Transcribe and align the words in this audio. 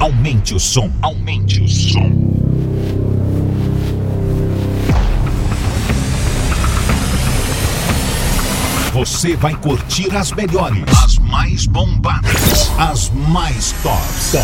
Aumente 0.00 0.54
o 0.54 0.58
som, 0.58 0.90
aumente 1.02 1.60
o 1.60 1.68
som. 1.68 2.10
Você 8.94 9.36
vai 9.36 9.54
curtir 9.56 10.16
as 10.16 10.32
melhores, 10.32 10.82
as 11.04 11.18
mais 11.18 11.66
bombadas, 11.66 12.70
as 12.78 13.10
mais 13.28 13.72
tops. 13.82 14.36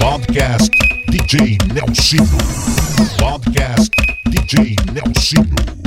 Podcast 0.00 0.70
DJ 1.10 1.58
Nelsinho. 1.74 2.26
Podcast 3.18 3.90
DJ 4.30 4.74
Nelsinho. 4.94 5.83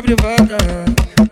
A 0.00 0.02
privada. 0.02 0.56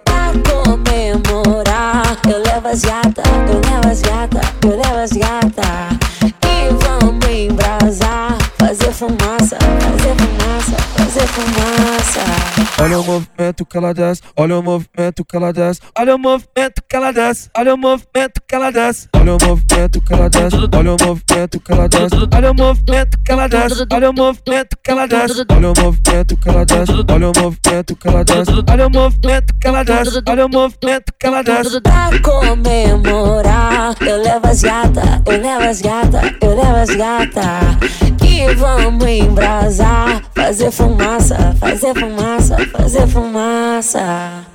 Pra 0.05 0.33
comemorar, 0.47 2.19
eu 2.29 2.43
levo 2.43 2.69
as 2.69 2.83
gata, 2.83 3.23
eu 3.49 3.61
levo 3.61 3.89
as 3.89 4.03
gata, 4.03 4.41
eu 4.63 4.71
levo 4.71 4.99
as 4.99 5.13
gata. 5.13 5.89
E 6.23 6.69
vamos 6.85 7.27
embrasar, 7.27 8.37
fazer 8.59 8.93
fumaça, 8.93 9.57
fazer 9.81 10.15
fumaça, 10.17 10.77
fazer 10.97 11.27
fumaça. 11.29 12.83
Olha 12.83 13.01
o 13.01 13.05
movimento 13.49 13.65
que 13.65 13.77
ela 13.77 13.95
desce, 13.95 14.23
olha 14.37 14.59
o 14.59 14.63
movimento 14.63 15.25
que 15.25 15.37
ela 15.37 15.53
desce, 15.53 15.81
olha 15.99 16.15
o 16.15 16.19
movimento 16.19 16.83
que 16.89 16.97
ela 16.97 17.13
desce, 17.13 17.51
olha 17.57 17.75
o 17.75 17.79
movimento 17.79 18.43
que 18.47 18.55
ela 18.55 18.71
desce, 18.71 18.97
olha 19.15 19.33
o 19.33 19.39
movimento 19.39 20.01
que 20.01 20.13
ela 20.13 20.29
desce, 20.29 20.67
olha 20.75 20.91
o 20.91 20.95
movimento 20.95 21.59
que 21.65 21.73
ela 21.73 21.89
desce, 21.89 22.27
olha 22.31 22.51
o 22.51 22.55
movimento 22.55 23.19
que 23.19 23.31
ela 23.31 23.47
desce, 23.47 23.87
olha 23.91 24.11
o 24.11 24.15
movimento 24.15 24.77
que 24.77 24.91
ela 24.91 25.07
desce, 25.07 25.45
olha 25.51 25.69
o 25.71 25.75
movimento 25.81 26.37
que 26.37 26.49
ela 26.49 26.65
desce, 26.65 26.93
olha 27.11 27.27
o 27.29 27.31
movimento 27.35 27.95
que 27.95 28.09
ela 28.09 28.25
desce, 28.25 28.63
olha 28.69 28.87
o 28.87 28.91
movimento 28.91 29.55
que 29.61 29.69
ela 29.69 29.85
desce, 29.85 30.23
olha 30.29 30.47
o 30.47 30.49
movimento 30.49 31.13
que 31.19 31.27
ela 31.27 31.43
desce. 31.43 31.81
Pra 31.81 32.11
comemorar, 32.23 33.95
eu 34.01 34.23
levo 34.23 34.47
as 34.47 34.63
gata, 34.63 35.23
eu 35.27 35.41
levo 35.41 35.65
as 35.65 35.81
gata, 35.81 36.21
eu 36.43 36.55
levo 36.55 36.77
as 36.77 36.91
gata. 36.91 38.18
Vamos 38.57 39.07
embrasar, 39.07 40.23
fazer 40.35 40.71
fumaça, 40.71 41.57
fazer 41.59 41.95
fumaça, 41.95 42.57
fazer 42.73 43.07
fumaça. 43.09 44.47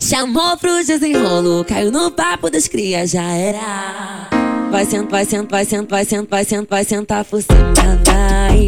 Chamou 0.00 0.56
pro 0.56 0.84
desenrolo, 0.84 1.64
caiu 1.64 1.92
no 1.92 2.10
papo 2.10 2.50
das 2.50 2.66
crias, 2.66 3.10
já 3.10 3.30
era. 3.32 4.45
Vai 4.70 4.84
sentar, 4.84 5.10
vai 5.10 5.24
sentar, 5.24 5.48
vai 5.50 5.64
sentar, 5.64 5.88
vai 5.90 6.04
sentar, 6.04 6.28
vai 6.30 6.44
sentar, 6.44 6.66
vai 6.68 6.84
sentar 6.84 7.24
por 7.24 7.42
cima, 7.42 7.72
vai. 8.04 8.66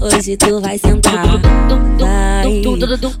Hoje 0.00 0.36
tu 0.36 0.60
vai 0.60 0.78
sentar, 0.78 1.26
vai. 1.98 2.62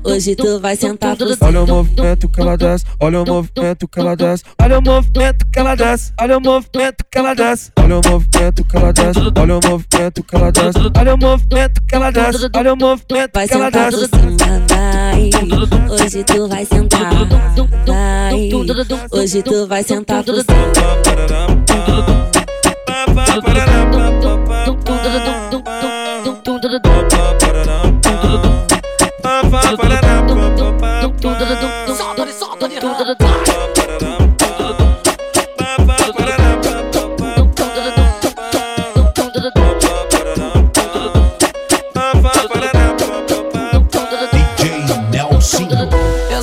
Hoje 0.04 0.34
tu 0.36 0.60
vai 0.60 0.76
sentar 0.76 1.16
por 1.16 1.28
cima. 1.28 1.46
Olha 1.48 1.62
o 1.62 1.66
movimento 1.66 2.28
que 2.28 2.40
ela 2.40 2.56
desce, 2.56 2.84
olha 3.00 3.22
o 3.22 3.26
movimento 3.26 3.88
que 3.88 4.00
ela 4.00 4.16
desce, 4.16 4.44
olha 4.60 4.78
o 4.78 4.82
movimento 4.82 5.46
que 5.52 5.58
ela 5.58 5.74
desce, 5.76 6.12
olha 6.20 6.38
o 6.38 6.40
movimento 6.40 7.04
que 7.10 7.18
ela 7.18 7.34
desce, 7.34 7.72
olha 7.76 7.96
o 7.96 8.00
movimento 8.00 8.64
que 8.64 8.76
ela 8.76 8.92
desce, 8.94 9.22
olha 9.36 9.54
o 9.54 9.60
movimento 9.60 10.22
que 10.22 10.34
ela 10.36 10.50
desce, 10.52 10.78
olha 10.96 11.14
o 11.14 11.18
movimento 11.18 11.82
que 11.82 11.94
ela 11.94 12.10
desce, 12.10 12.50
olha 12.54 12.72
o 12.72 12.76
movimento 12.76 13.30
Vai 13.34 13.48
que 13.48 13.54
ela 13.54 13.64
sentar 13.66 13.90
por 13.90 13.98
desce. 14.00 14.10
cima, 14.10 14.62
vai. 14.68 15.30
Hoje 15.90 16.24
tu 16.24 16.48
vai 16.48 16.64
sentar, 16.64 17.10
vai. 17.86 18.50
Hoje 19.12 19.42
tu 19.42 19.66
vai 19.66 19.82
sentar 19.82 20.24
por 20.24 20.34
cima. 20.36 22.11
Solta, 29.72 29.96
solta, 30.02 30.48
solta, 30.82 31.30
solta, 32.40 32.70
solta, 32.80 33.16
solta, 33.44 33.81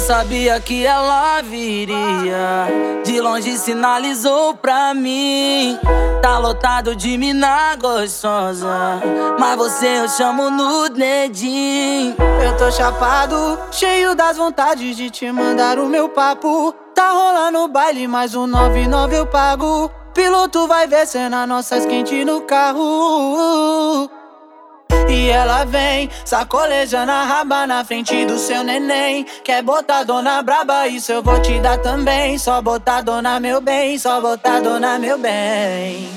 sabia 0.09 0.59
que 0.59 0.87
ela 0.87 1.39
viria. 1.43 2.67
De 3.05 3.21
longe 3.21 3.55
sinalizou 3.59 4.55
pra 4.55 4.91
mim. 4.91 5.77
Tá 6.19 6.39
lotado 6.39 6.95
de 6.95 7.15
mina 7.15 7.75
gostosa. 7.75 8.99
Mas 9.37 9.55
você 9.55 9.99
eu 9.99 10.09
chamo 10.09 10.49
no 10.49 10.89
dedinho. 10.89 12.15
Eu 12.43 12.57
tô 12.57 12.71
chapado, 12.71 13.59
cheio 13.71 14.15
das 14.15 14.35
vontades 14.35 14.97
de 14.97 15.11
te 15.11 15.31
mandar 15.31 15.77
o 15.77 15.85
meu 15.85 16.09
papo. 16.09 16.73
Tá 16.95 17.11
rolando 17.11 17.67
baile, 17.67 18.07
mais 18.07 18.33
um 18.33 18.47
99 18.47 19.15
eu 19.15 19.27
pago. 19.27 19.91
Piloto 20.15 20.67
vai 20.67 20.87
ver 20.87 21.05
cena 21.05 21.45
nossas 21.45 21.85
quente 21.85 22.25
no 22.25 22.41
carro. 22.41 24.09
E 25.09 25.29
ela 25.29 25.65
vem, 25.65 26.09
sacolejando 26.23 27.11
a 27.11 27.23
raba 27.23 27.65
na 27.65 27.83
frente 27.83 28.25
do 28.25 28.37
seu 28.37 28.63
neném. 28.63 29.25
Quer 29.43 29.63
botar 29.63 30.03
dona 30.03 30.41
braba, 30.43 30.87
isso 30.87 31.11
eu 31.11 31.23
vou 31.23 31.41
te 31.41 31.59
dar 31.59 31.79
também. 31.79 32.37
Só 32.37 32.61
botar 32.61 33.01
dona 33.01 33.39
meu 33.39 33.59
bem, 33.59 33.97
só 33.97 34.21
botar 34.21 34.59
dona 34.59 34.99
meu 34.99 35.17
bem. 35.17 36.07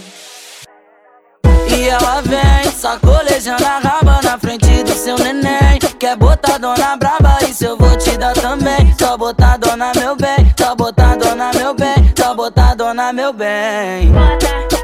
E 1.75 1.88
ela 1.88 2.20
vem, 2.20 2.70
sacolejando 2.70 3.64
a 3.64 3.78
raba 3.78 4.20
na 4.22 4.38
frente 4.38 4.82
do 4.84 4.93
seu 4.93 5.17
neném. 5.19 5.78
Quer 5.99 6.17
botar 6.17 6.58
dona 6.58 6.96
braba, 6.96 7.38
isso 7.49 7.64
eu 7.64 7.78
vou 7.78 7.96
te 7.96 8.17
dar 8.19 8.34
também. 8.34 8.94
Só 8.99 9.17
botar 9.17 9.56
dona 9.56 9.93
meu 9.96 10.14
bem, 10.14 10.52
só 10.58 10.75
botar 10.75 11.17
dona 11.17 11.50
meu 11.55 11.75
bem, 11.75 12.12
só 12.17 12.34
botar 12.34 12.75
dona 12.75 13.12
meu 13.12 13.32
bem. 13.32 14.12
Bota, 14.12 14.81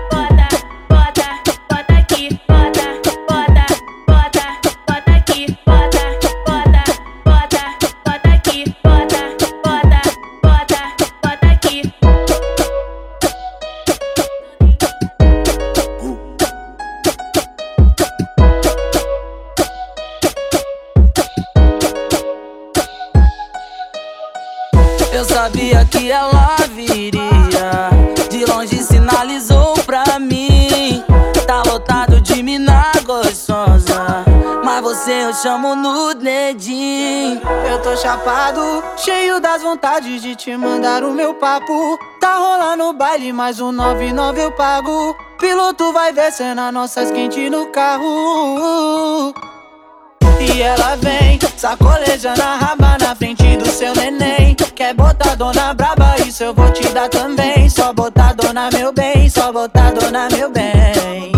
chamo 35.42 35.76
no 35.76 36.14
dedinho. 36.14 37.40
Eu 37.70 37.80
tô 37.80 37.96
chapado, 37.96 38.82
cheio 38.96 39.40
das 39.40 39.62
vontades 39.62 40.20
de 40.20 40.34
te 40.34 40.56
mandar 40.56 41.04
o 41.04 41.12
meu 41.12 41.34
papo. 41.34 41.98
Tá 42.20 42.36
rolando 42.36 42.84
o 42.84 42.92
baile, 42.92 43.32
mais 43.32 43.60
um 43.60 43.70
99 43.70 44.40
eu 44.40 44.52
pago. 44.52 45.16
Piloto 45.38 45.92
vai 45.92 46.12
ver 46.12 46.32
cena 46.32 46.72
nossas 46.72 47.12
quentes 47.12 47.50
no 47.50 47.66
carro. 47.66 49.32
E 50.40 50.60
ela 50.60 50.96
vem, 50.96 51.38
sacolejando 51.56 52.42
a 52.42 52.56
raba 52.56 52.96
na 53.00 53.14
frente 53.14 53.56
do 53.56 53.68
seu 53.68 53.94
neném. 53.94 54.56
Quer 54.74 54.94
botar 54.94 55.36
dona 55.36 55.74
braba, 55.74 56.16
isso 56.26 56.42
eu 56.44 56.54
vou 56.54 56.70
te 56.72 56.88
dar 56.88 57.08
também. 57.08 57.68
Só 57.68 57.92
botar 57.92 58.34
dona 58.34 58.70
meu 58.72 58.92
bem, 58.92 59.28
só 59.28 59.52
botar 59.52 59.92
dona 59.92 60.28
meu 60.30 60.50
bem. 60.50 61.32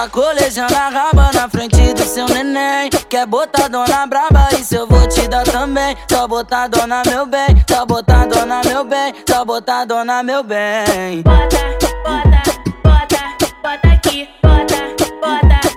Ela 0.00 0.06
vem, 0.06 0.50
sacolejando 0.50 0.74
a 0.74 0.88
raba 0.88 1.30
na 1.34 1.48
frente 1.48 1.92
do 1.92 2.02
seu 2.02 2.26
neném. 2.26 2.88
Quer 3.08 3.26
botar 3.26 3.68
dona 3.68 4.06
braba, 4.06 4.48
isso 4.58 4.74
eu 4.74 4.86
vou 4.86 5.06
te 5.06 5.28
dar 5.28 5.44
também. 5.44 5.96
Só 6.10 6.26
botar 6.26 6.68
dona 6.68 7.02
meu 7.06 7.26
bem, 7.26 7.62
só 7.68 7.84
botar 7.84 8.26
dona 8.26 8.62
meu 8.64 8.84
bem, 8.84 9.14
só 9.28 9.44
botar 9.44 9.84
dona 9.84 10.22
meu 10.22 10.42
bem. 10.42 11.22
Bota, 11.22 11.58
bota, 12.04 12.42
bota, 12.82 13.46
bota 13.62 13.88
aqui, 13.88 14.28
bota, 14.42 14.76
bota, 15.20 15.69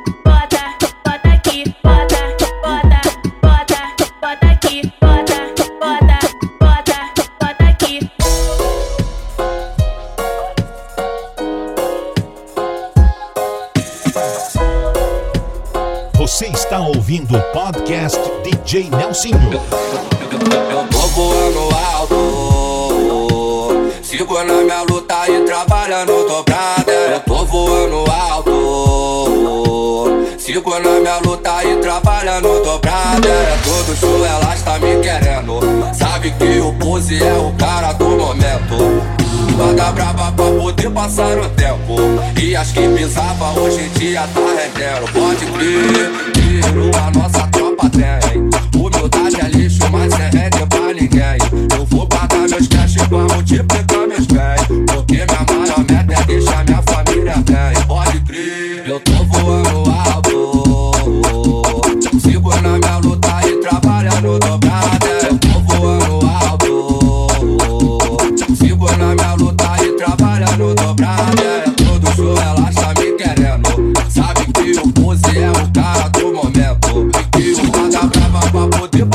Você 16.34 16.48
está 16.48 16.80
ouvindo 16.80 17.38
o 17.38 17.42
podcast 17.52 18.20
DJ 18.44 18.90
Nelsinho. 18.90 19.38
Eu 19.54 20.88
tô 20.88 20.98
voando 21.10 21.70
alto. 21.94 22.16
Sigo 24.02 24.44
na 24.44 24.56
minha 24.56 24.82
luta 24.82 25.30
e 25.30 25.42
trabalhando 25.46 26.28
dobrada. 26.28 26.92
Eu 26.92 27.20
tô 27.20 27.46
voando 27.46 28.04
alto. 28.10 29.28
Sigo 30.40 30.72
na 30.80 31.00
minha 31.02 31.20
luta 31.20 31.64
e 31.66 31.76
trabalhando 31.78 32.64
dobrada. 32.64 33.30
É 33.30 33.56
todo 33.64 33.96
show, 33.96 34.26
ela 34.26 34.56
está 34.56 34.80
me 34.80 35.00
querendo. 35.02 35.60
Sabe 35.94 36.32
que 36.32 36.60
o 36.62 36.74
pose 36.80 37.24
é 37.24 37.34
o 37.34 37.54
cara 37.60 37.94
do 37.94 38.10
momento. 38.10 39.23
Banda 39.58 39.92
brava 39.92 40.32
pra 40.32 40.46
poder 40.46 40.90
passar 40.90 41.38
o 41.38 41.50
tempo. 41.50 41.96
E 42.42 42.56
as 42.56 42.72
que 42.72 42.88
pisava 42.90 43.60
hoje 43.60 43.84
em 43.84 43.90
dia 44.00 44.22
tá 44.34 44.42
rendendo. 44.42 45.12
Pode 45.14 45.46
crer, 45.46 46.32
tiro 46.34 46.92
a 46.98 47.12
nossa 47.12 47.48
tropa 47.48 47.90
tem. 47.90 48.50
Humildade 48.80 49.46
é 49.46 49.58
lixo, 49.58 49.80
mas 49.92 50.12
é 50.14 50.30
rende 50.30 50.66
pra 50.68 50.94
ninguém. 50.94 51.78
Eu 51.78 51.86
vou 51.86 52.08
guardar 52.08 52.50
meus 52.50 52.68
cash 52.68 52.96
pra 53.08 53.18
multiplicar 53.18 54.08
meus 54.08 54.26
bens. 54.26 54.68
Porque 54.92 55.16
minha 55.16 55.46
maior 55.60 55.80
meta 55.80 56.22
é 56.22 56.26
deixar 56.26 56.66
minha 56.66 56.82
família 56.82 57.36
bem. 57.36 57.86
Pode 57.88 58.20
crer, 58.22 58.84
eu 58.88 59.00
tô 59.00 59.24
voando 59.26 59.93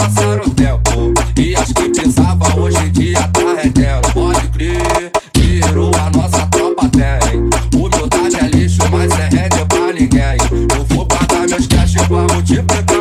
passar 0.08 0.40
o 0.40 0.50
tempo. 0.50 1.12
E 1.38 1.54
as 1.54 1.72
que 1.72 1.88
pensava 1.90 2.58
hoje 2.58 2.78
em 2.78 2.90
dia 2.90 3.28
tá 3.28 3.62
rendendo. 3.62 4.12
Pode 4.12 4.48
crer, 4.48 5.12
virou 5.36 5.90
a 5.94 6.10
nossa 6.10 6.46
tropa 6.46 6.88
tem. 6.88 7.40
Humildade 7.74 8.36
é 8.36 8.56
lixo, 8.56 8.82
mas 8.90 9.10
é 9.12 9.28
rende 9.28 9.64
pra 9.68 9.92
ninguém. 9.92 10.38
Eu 10.76 10.84
vou 10.84 11.06
guardar 11.06 11.48
meus 11.48 11.66
cash 11.66 11.94
pra 11.94 12.34
multiplicar 12.34 12.97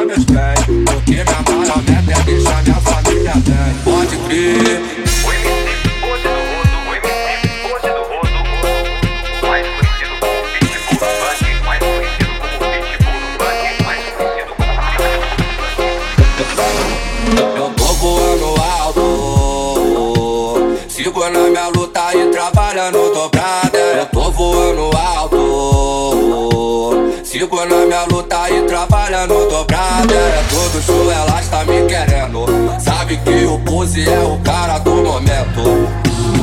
trabalhando 29.17 29.49
dobrada. 29.49 30.13
É 30.13 30.43
todo 30.49 30.81
show, 30.81 31.11
ela 31.11 31.39
está 31.39 31.65
me 31.65 31.85
querendo. 31.87 32.45
Sabe 32.79 33.17
que 33.17 33.45
o 33.45 33.59
pose 33.59 34.07
é 34.07 34.19
o 34.19 34.37
cara 34.39 34.77
do 34.79 34.95
momento. 34.97 35.63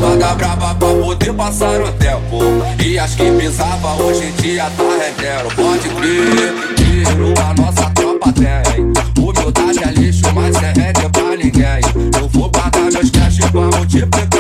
Banda 0.01 0.35
brava 0.35 0.75
pra 0.75 0.89
poder 0.89 1.33
passar 1.35 1.81
o 1.81 1.93
tempo. 1.93 2.39
E 2.85 2.99
as 2.99 3.15
que 3.15 3.31
pisava 3.31 4.03
hoje 4.03 4.25
em 4.27 4.43
dia 4.43 4.65
tá 4.65 4.83
rendendo. 4.83 5.55
Pode 5.55 5.89
crer, 5.89 6.75
tiro 6.77 7.35
a 7.41 7.55
nossa 7.55 7.91
tropa 7.91 8.33
tem. 8.33 8.93
Humildade 9.23 9.89
é 9.89 10.01
lixo, 10.01 10.23
mas 10.35 10.57
é 10.57 10.73
rende 10.73 11.09
pra 11.13 11.37
ninguém. 11.37 12.21
Eu 12.21 12.29
vou 12.29 12.51
guardar 12.51 12.83
meus 12.83 13.11
cash 13.11 13.39
pra 13.51 13.61
multiplicar 13.61 14.34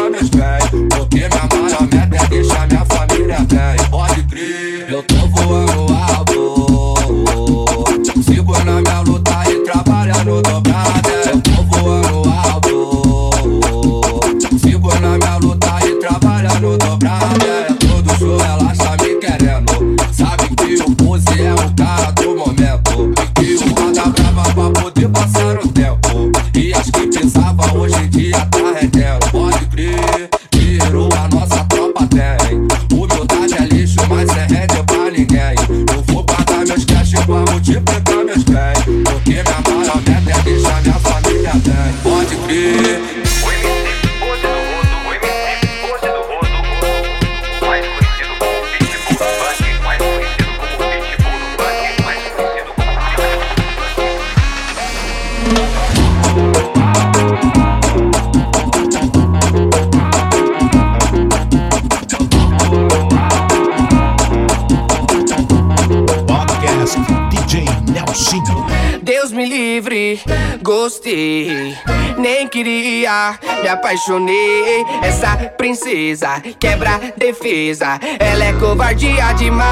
me 69.34 69.44
livre, 69.46 70.20
gostei. 70.62 71.76
Nem 72.17 72.46
queria, 72.48 73.38
me 73.60 73.69
apaixonei. 73.69 74.84
Essa 75.03 75.36
princesa 75.58 76.41
quebra 76.58 77.00
defesa. 77.17 77.98
Ela 78.20 78.44
é 78.44 78.53
covardia 78.55 79.32
demais. 79.32 79.64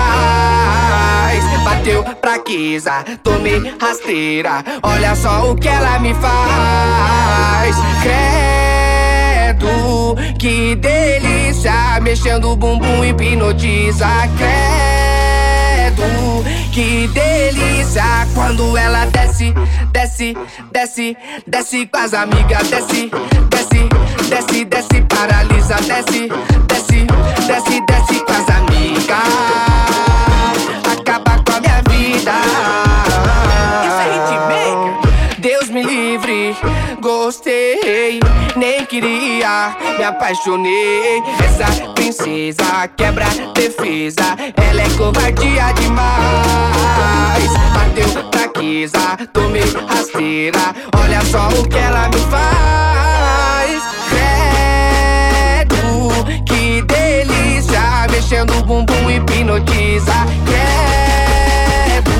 Bateu 1.64 2.04
fraqueza, 2.21 3.04
tomei 3.23 3.73
rasteira. 3.81 4.64
Olha 4.83 5.14
só 5.14 5.50
o 5.50 5.57
que 5.57 5.69
ela 5.69 5.99
me 6.00 6.12
faz. 6.14 7.76
Credo, 9.52 10.16
que 10.38 10.75
delícia. 10.75 12.00
Mexendo 12.02 12.50
o 12.50 12.57
bumbum 12.57 13.04
hipnotiza. 13.04 14.09
Credo, 14.37 14.91
que 16.73 17.09
delícia. 17.09 18.26
Quando 18.35 18.76
ela 18.76 19.06
desce, 19.06 19.54
desce, 19.92 20.37
desce, 20.73 21.16
desce 21.47 21.87
com 21.87 21.99
as 21.99 22.14
amigas. 22.14 22.68
Desce, 22.68 23.11
desce, 23.50 23.88
desce, 24.28 24.64
desce, 24.64 25.02
paralisa. 25.02 25.76
Desce, 25.76 26.28
desce, 26.68 27.06
desce, 27.47 27.80
desce 27.87 28.21
com 28.25 28.32
as 28.32 28.49
amigas. 28.56 29.18
Acaba 30.90 31.42
com 31.44 31.52
a 31.52 31.61
minha 31.61 31.82
vida. 31.88 32.91
Nem 38.57 38.85
queria, 38.85 39.75
me 39.97 40.05
apaixonei. 40.05 41.23
Essa 41.43 41.67
princesa 41.93 42.89
quebra 42.97 43.27
defesa, 43.55 44.37
ela 44.57 44.83
é 44.83 44.91
covardia 44.91 45.73
demais. 45.73 47.51
Bateu 47.73 48.09
fraqueza, 48.31 49.17
tomei 49.33 49.65
rasteira, 49.89 50.75
olha 51.03 51.25
só 51.25 51.49
o 51.49 51.67
que 51.67 51.79
ela 51.79 52.09
me 52.09 52.19
faz. 52.31 53.83
Credo, 55.71 56.45
que 56.45 56.83
delícia, 56.83 58.07
mexendo 58.11 58.59
o 58.59 58.62
bumbum 58.62 59.11
hipnotiza. 59.11 60.27
Credo, 60.45 62.12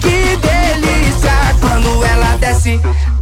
que 0.00 0.36
delícia, 0.36 1.54
quando 1.60 2.04
ela 2.04 2.36
desce, 2.38 2.80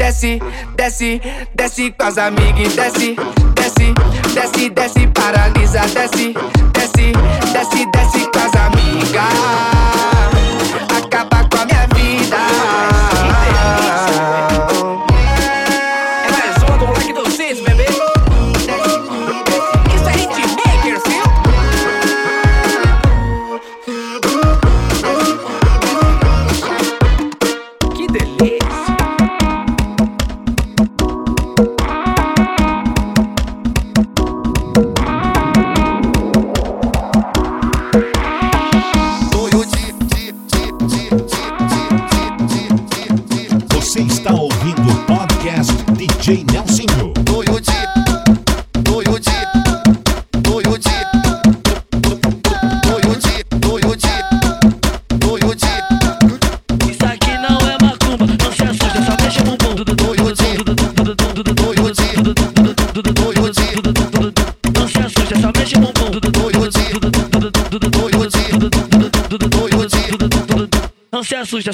desce, 0.09 0.41
desce, 0.75 1.21
desce 1.55 1.91
com 1.93 2.07
as 2.07 2.17
amigas, 2.17 2.75
desce, 2.75 3.15
desce, 3.55 3.93
desce, 4.35 4.71
desce, 4.71 5.07
paralisa, 5.09 5.81
desce, 5.81 6.33
desce, 6.73 7.13
desce, 7.53 7.87
desce 7.93 8.31
com 8.33 8.39
as 8.39 8.55
amigas, 8.57 10.38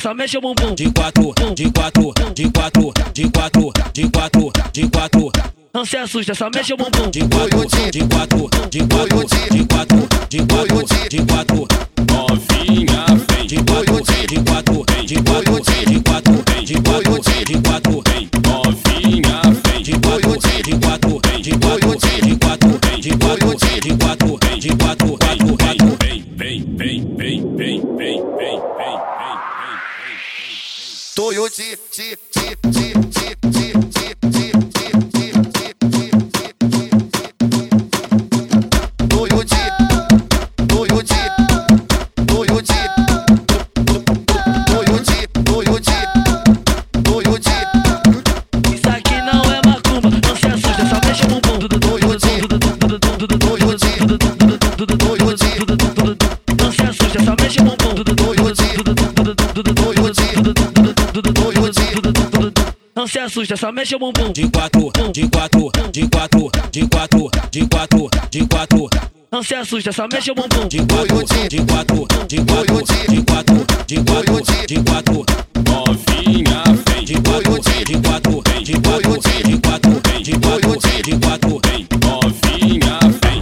só 0.05 0.13
mexe 0.13 0.37
o 0.37 0.41
bumbum. 0.43 0.75
De 0.75 0.91
quatro, 0.93 1.33
de 1.55 1.71
quatro, 1.71 2.13
de 2.35 2.51
quatro, 2.51 2.93
de 3.15 3.31
quatro, 3.31 3.73
de 3.95 4.11
quatro, 4.11 4.53
de 4.71 4.89
quatro. 4.91 5.33
Não 5.73 5.83
se 5.87 5.97
assusta, 5.97 6.35
só 6.35 6.51
mexe 6.55 6.75
o 6.75 6.77
bumbum. 6.77 7.11
De 7.11 7.21
quatro, 7.21 7.65
de 7.91 8.05
quatro, 8.05 8.51
de 8.69 8.81
quatro, 8.85 9.27
de 9.51 9.65
quatro, 9.65 10.09
de 10.29 10.39
quatro, 10.45 11.09
de 11.09 11.25
quatro. 11.25 11.67
Novinha, 12.13 13.07
vem 13.33 13.47
de 13.47 13.57
quatro, 13.65 14.03
de 14.29 14.37
quatro, 14.45 14.85
de 15.07 15.17
quatro, 15.23 15.55
de 15.87 16.01
quatro, 16.03 16.45
de 16.67 16.75
quatro, 16.83 17.23
de 17.47 17.55
quatro. 17.63 18.03
Novinha, 18.45 19.41
vem 19.65 19.83
de 19.83 19.93
quatro, 19.93 20.37
de 20.63 20.73
quatro, 20.85 21.21
de 21.41 21.51
quatro, 21.57 21.97
de 21.97 22.37
quatro, 22.37 22.79
de 23.01 23.17
quatro, 23.17 23.57
de 23.81 23.97
quatro, 23.97 24.24
minutinho, 31.45 31.77
ti, 31.91 32.17
ti, 32.31 32.57
ti. 33.11 33.24
Se 63.15 63.21
assusta, 63.21 63.57
só 63.57 63.71
mexe 63.71 63.95
o 63.95 63.99
bumbum. 64.01 64.33
De 64.33 64.51
quatro, 64.51 64.91
de 65.13 65.29
quatro, 65.29 65.71
de 65.93 66.09
quatro, 66.09 66.51
de 66.73 66.89
quatro, 66.89 67.31
de 67.53 67.67
quatro, 67.69 68.11
de 68.29 68.47
quatro. 68.49 68.91
Não 69.31 69.41
se 69.41 69.55
assusta, 69.55 69.93
só 69.93 70.09
mexe 70.13 70.33
o 70.33 70.35
bumbum. 70.35 70.67
De 70.67 70.79
quatro, 70.79 71.23
de 71.49 71.59
quatro, 71.65 72.07
de 72.27 72.39
quatro, 72.39 72.83
de 73.07 73.23
quatro, 73.23 73.67
de 73.87 73.97
quatro, 74.03 74.67
de 74.67 74.83
quatro. 74.83 75.25
Novinha, 75.65 76.65
vem 76.89 77.05
de 77.05 77.15
quatro, 77.21 77.61
de 77.85 77.95
quatro, 78.03 78.43
de 78.65 78.73
quatro, 78.81 79.21
de 79.45 79.59
quatro, 79.61 80.01
de 80.21 80.33
quatro, 80.41 80.81
de 81.05 81.19
quatro. 81.21 81.61
Novinha, 82.03 82.99
vem. 83.23 83.35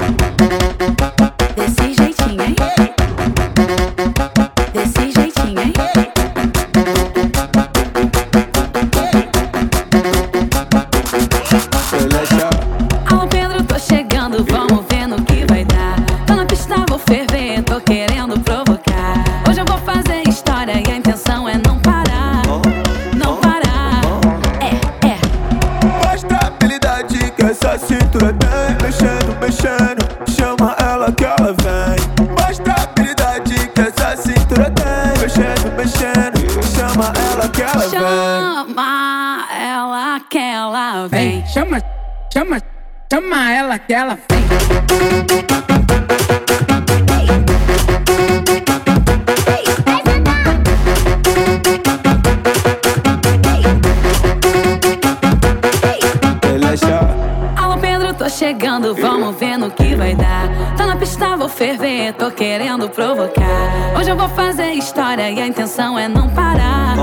Tô 62.22 62.30
querendo 62.30 62.88
provocar. 62.88 63.98
Hoje 63.98 64.10
eu 64.10 64.16
vou 64.16 64.28
fazer 64.28 64.70
história 64.74 65.28
e 65.28 65.40
a 65.40 65.46
intenção 65.46 65.98
é 65.98 66.06
não 66.06 66.28
parar. 66.28 66.94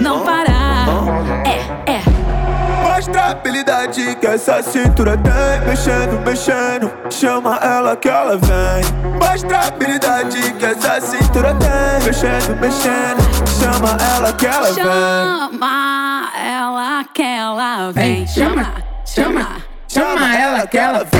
Não 0.00 0.20
parar. 0.20 0.86
É, 1.44 1.92
é. 1.92 2.02
Mostra 2.82 3.20
a 3.20 3.30
habilidade 3.32 4.16
que 4.18 4.26
essa 4.26 4.62
cintura 4.62 5.18
tem 5.18 5.68
Mexendo, 5.68 6.24
mexendo, 6.24 6.90
chama 7.10 7.56
ela 7.56 7.94
que 7.96 8.08
ela 8.08 8.38
vem 8.38 9.20
Mostra 9.20 9.58
a 9.58 9.66
habilidade 9.66 10.52
que 10.54 10.64
essa 10.64 11.00
cintura 11.02 11.54
tem 11.54 12.06
Mexendo, 12.06 12.58
mexendo, 12.58 13.22
chama 13.60 13.98
ela 14.16 14.32
que 14.32 14.46
ela 14.46 14.72
vem 14.72 14.84
Chama 14.84 16.30
ela 16.42 17.04
que 17.12 17.22
ela 17.22 17.92
vem. 17.92 18.26
Chama, 18.26 18.72
chama, 19.04 19.46
Chama 19.88 20.36
ela 20.36 20.66
que 20.66 20.78
ela 20.78 21.04
vem. 21.04 21.15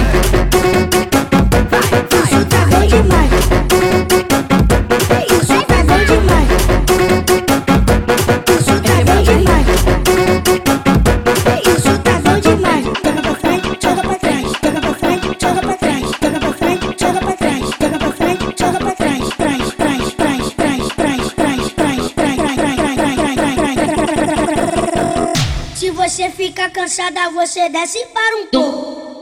Fica 26.66 26.70
cansada, 26.70 27.30
você 27.30 27.68
desce 27.68 27.98
para 28.12 28.36
um 28.36 28.46
pouco. 28.46 29.16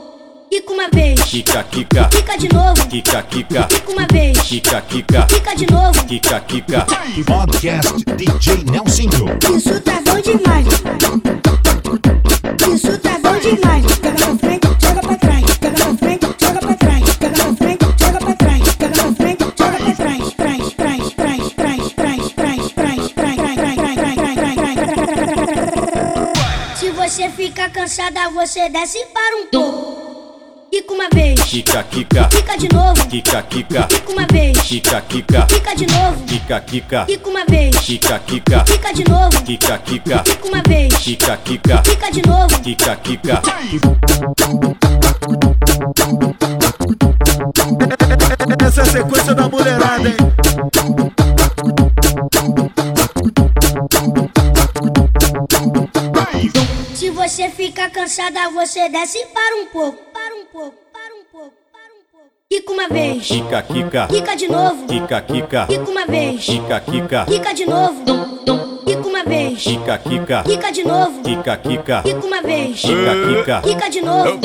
Quica 0.49 0.71
uma 0.73 0.87
vez, 0.89 1.21
Kika, 1.23 1.63
kika, 1.63 2.05
quica 2.05 2.37
de 2.37 2.47
novo. 2.53 2.87
kika, 2.87 3.21
kika, 3.23 3.63
Quica 3.63 3.91
uma 3.91 4.07
vez, 4.11 4.37
kika, 4.41 4.81
kika, 4.81 5.23
quica 5.23 5.55
de 5.55 5.65
novo. 5.71 6.05
kika, 6.05 6.39
kika. 6.41 6.85
Podcast 7.25 8.05
DJ 8.15 8.63
Nelsinho. 8.71 9.25
Isso 9.57 9.79
tá 9.81 9.99
bom 10.05 10.21
demais. 10.21 10.67
Isso 12.73 12.97
tá 12.99 13.17
bom 13.21 13.37
demais. 13.39 13.85
Pega 13.97 14.15
pra 14.15 14.37
frente, 14.37 14.64
você 28.35 28.67
desce 28.69 28.97
para 29.13 29.37
um 29.37 29.45
pouco. 29.47 30.05
Quica 30.69 30.93
uma 30.93 31.07
vez, 31.13 31.39
Kika, 31.41 31.83
kika, 31.83 32.25
quica 32.27 32.57
de 32.57 32.67
novo. 32.73 33.07
kika, 33.07 33.41
kika, 33.43 33.83
Quica 33.87 34.11
uma 34.11 34.25
vez, 34.27 34.57
kika, 34.61 35.01
kika, 35.01 35.45
quica 35.45 35.73
de 35.73 35.85
novo. 35.87 36.25
kika, 36.25 36.59
kika, 36.59 37.05
Quica 37.05 37.29
uma 37.29 37.45
vez, 37.45 37.75
kika, 37.77 38.19
kika, 38.19 38.63
quica 38.65 38.93
de 38.93 39.03
novo. 39.09 39.41
kika, 39.43 39.77
kika, 39.77 40.19
Quica 40.23 40.47
uma 40.49 40.61
vez, 40.67 40.93
kika, 40.97 41.37
kika, 41.37 41.77
quica 41.81 42.11
de 42.11 42.21
novo. 42.27 42.59
kika, 42.61 42.95
kika. 42.97 43.41
Essa 48.65 48.81
é 48.81 48.83
a 48.83 48.85
sequência 48.85 49.33
da 49.33 49.47
mulherada, 49.47 50.09
hein? 50.09 50.15
Você 57.35 57.49
fica 57.49 57.89
cansada, 57.89 58.49
você 58.51 58.87
desce 58.87 59.25
para 59.33 59.55
um 59.57 59.65
pouco. 59.65 59.97
Para 60.13 60.35
um 60.35 60.45
pouco, 60.45 60.77
para 60.93 61.13
um 61.15 61.23
pouco, 61.29 61.53
para 61.69 61.81
um 61.93 62.03
pouco. 62.09 62.29
Quica 62.49 62.71
uma 62.71 62.87
vez, 62.87 63.27
Kika, 63.27 63.61
kika, 63.61 64.07
quica 64.07 64.35
de 64.35 64.47
novo. 64.47 64.87
kika, 64.87 65.21
kika, 65.21 65.67
Quica 65.67 65.91
uma 65.91 66.05
vez, 66.05 66.45
kika, 66.45 66.79
kika, 66.79 67.25
quica 67.25 67.53
de 67.53 67.65
novo. 67.65 68.03
Quica 68.85 69.07
uma 69.09 69.23
vez, 69.25 69.61
kika, 69.63 69.97
kika, 69.97 70.43
quica 70.43 70.71
de 70.71 70.83
novo. 70.85 71.21
kika, 71.23 71.57
kika, 71.57 72.01
Quica 72.03 72.25
uma 72.25 72.41
vez, 72.41 72.79
kika, 72.79 73.13
kika. 73.27 73.61
quica 73.63 73.89
de 73.89 74.01
novo. 74.01 74.39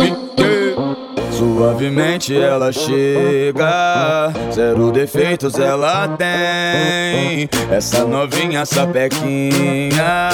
Suavemente 1.41 2.37
ela 2.37 2.71
chega, 2.71 4.31
zero 4.53 4.93
defeitos 4.93 5.59
ela 5.59 6.07
tem. 6.09 7.49
Essa 7.71 8.05
novinha 8.05 8.67
sapequinha 8.67 10.29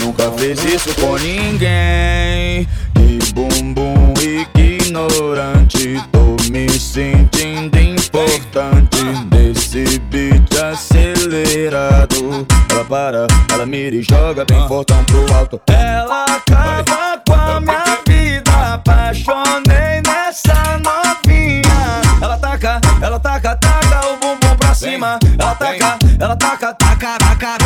nunca 0.00 0.32
fez 0.38 0.64
isso 0.64 0.94
com 0.94 1.18
ninguém. 1.18 2.66
Que 2.94 3.18
bumbum 3.34 4.14
ignorante, 4.58 6.02
tô 6.10 6.34
me 6.50 6.66
sentindo 6.70 7.78
importante 7.78 9.04
nesse 9.30 9.98
beat 9.98 10.50
acelerado. 10.56 12.46
Ela 12.70 12.84
para, 12.86 13.26
ela 13.52 13.66
mira 13.66 13.96
e 13.96 14.02
joga 14.02 14.46
bem 14.46 14.66
fortão 14.66 15.04
pro 15.04 15.34
alto. 15.34 15.60
Ela 15.66 16.24
acaba 16.24 17.22
com 17.26 17.34
a 17.34 17.60
minha 17.60 17.98
vida, 18.06 18.72
apaixonei 18.72 19.67
taca, 23.28 23.28
ela 23.28 23.40
taca, 23.40 23.56
taca 23.56 24.06
o 24.06 24.16
bumbum 24.16 24.56
pra 24.56 24.74
cima. 24.74 25.18
Ela 25.38 25.54
taca, 25.54 25.98
ela 26.18 26.36
taca, 26.36 26.74
taca, 26.74 27.18
taca. 27.18 27.58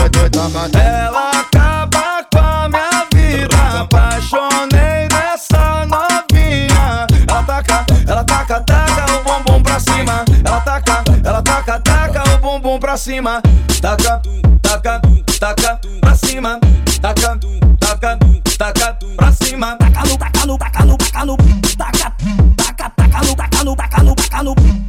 Ela 0.79 1.31
acaba 1.31 2.27
com 2.33 2.39
a 2.39 2.69
minha 2.69 3.07
vida, 3.15 3.81
apaixonei 3.81 5.09
nessa 5.13 5.87
novinha. 5.87 7.07
Ela 7.29 7.43
taca, 7.45 7.87
ela 8.09 8.25
taca, 8.25 8.61
taca 8.61 9.13
o 9.13 9.23
bumbum 9.23 9.63
pra 9.63 9.79
cima. 9.79 10.25
Ela 10.45 10.61
taca, 10.61 11.05
ela 11.25 11.43
taca, 11.43 11.81
taca 11.81 12.35
o 12.35 12.39
bumbum 12.39 12.79
pra 12.81 12.97
cima. 12.97 13.41
Taca, 13.81 14.21
taca, 14.63 15.01
taca 15.39 15.81
pra 16.01 16.17
cima. 16.17 16.59
Taca, 17.01 17.39
taca, 17.79 18.19
taca 18.59 18.99
pra 19.17 19.33
cima. 19.33 19.77
Taca 19.77 20.03
no, 20.07 20.19
taca 20.19 20.47
no, 20.47 20.59
taca 20.59 20.85
no, 20.85 20.97
taca 20.97 21.25
no, 21.25 21.37
taca, 21.77 22.13
taca, 22.57 22.91
taca 22.91 23.21
no, 23.25 23.37
taca 23.37 23.65
no, 23.65 23.77
taca 23.77 24.03
no, 24.03 24.15
taca 24.17 24.43
no, 24.43 24.55
taca, 24.55 24.63
taca. 24.63 24.82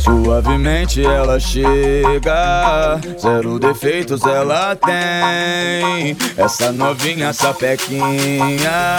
Suavemente 0.00 1.04
ela 1.04 1.38
chega, 1.38 2.98
zero 3.18 3.58
defeitos 3.58 4.22
ela 4.24 4.74
tem. 4.74 6.16
Essa 6.36 6.72
novinha 6.72 7.34
sapequinha 7.34 8.96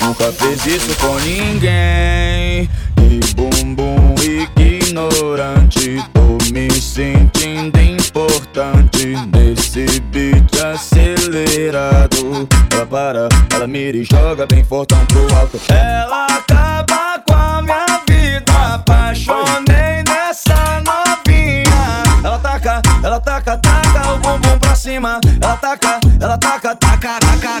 nunca 0.00 0.32
fez 0.32 0.66
isso 0.66 0.96
com 0.98 1.14
ninguém. 1.20 2.68
E 2.98 3.20
bumbum 3.36 4.14
ignorante, 4.20 6.02
tô 6.12 6.38
me 6.52 6.68
sentindo 6.72 7.78
importante 7.80 9.14
nesse 9.32 10.00
beat 10.10 10.58
acelerado. 10.60 12.48
Ela 12.72 12.86
para, 12.86 13.28
ela 13.54 13.66
mira 13.68 13.96
e 13.96 14.04
joga 14.04 14.44
bem 14.46 14.64
fortão 14.64 14.98
pro 15.06 15.34
alto. 15.36 15.60
Ela 15.68 16.26
acaba 16.26 17.11
ela 23.12 23.20
taca, 23.20 23.58
taca 23.58 24.12
o 24.14 24.18
bumbum 24.18 24.58
pra 24.58 24.74
cima. 24.74 25.20
Ela 25.42 25.56
taca, 25.56 26.00
ela 26.18 26.38
taca, 26.38 26.74
taca, 26.74 27.18
taca. 27.20 27.58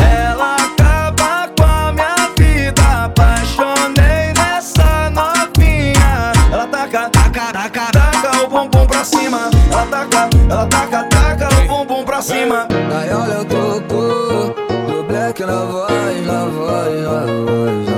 Ela 0.00 0.54
acaba 0.54 1.48
com 1.58 1.64
a 1.64 1.92
minha 1.92 2.30
vida, 2.38 3.04
apaixonei 3.06 4.32
nessa 4.32 5.10
novinha. 5.10 6.30
Ela 6.52 6.68
taca, 6.68 7.10
taca, 7.10 7.52
taca, 7.52 7.90
taca 7.90 8.44
o 8.44 8.48
bumbum 8.48 8.86
pra 8.86 9.02
cima. 9.02 9.50
Ela 9.72 9.86
taca, 9.86 10.30
ela 10.48 10.66
taca, 10.66 11.02
taca 11.02 11.48
o 11.48 11.66
bumbum 11.66 12.04
pra 12.04 12.22
cima. 12.22 12.68
Aí 12.70 13.12
olha 13.12 13.32
eu 13.32 13.44
toco 13.46 14.54
do 14.86 15.02
black 15.02 15.44
na 15.44 15.64
voz, 15.64 16.26
na 16.26 16.44
voz, 16.44 17.02
na 17.02 17.26
voz, 17.26 17.88
na 17.88 17.96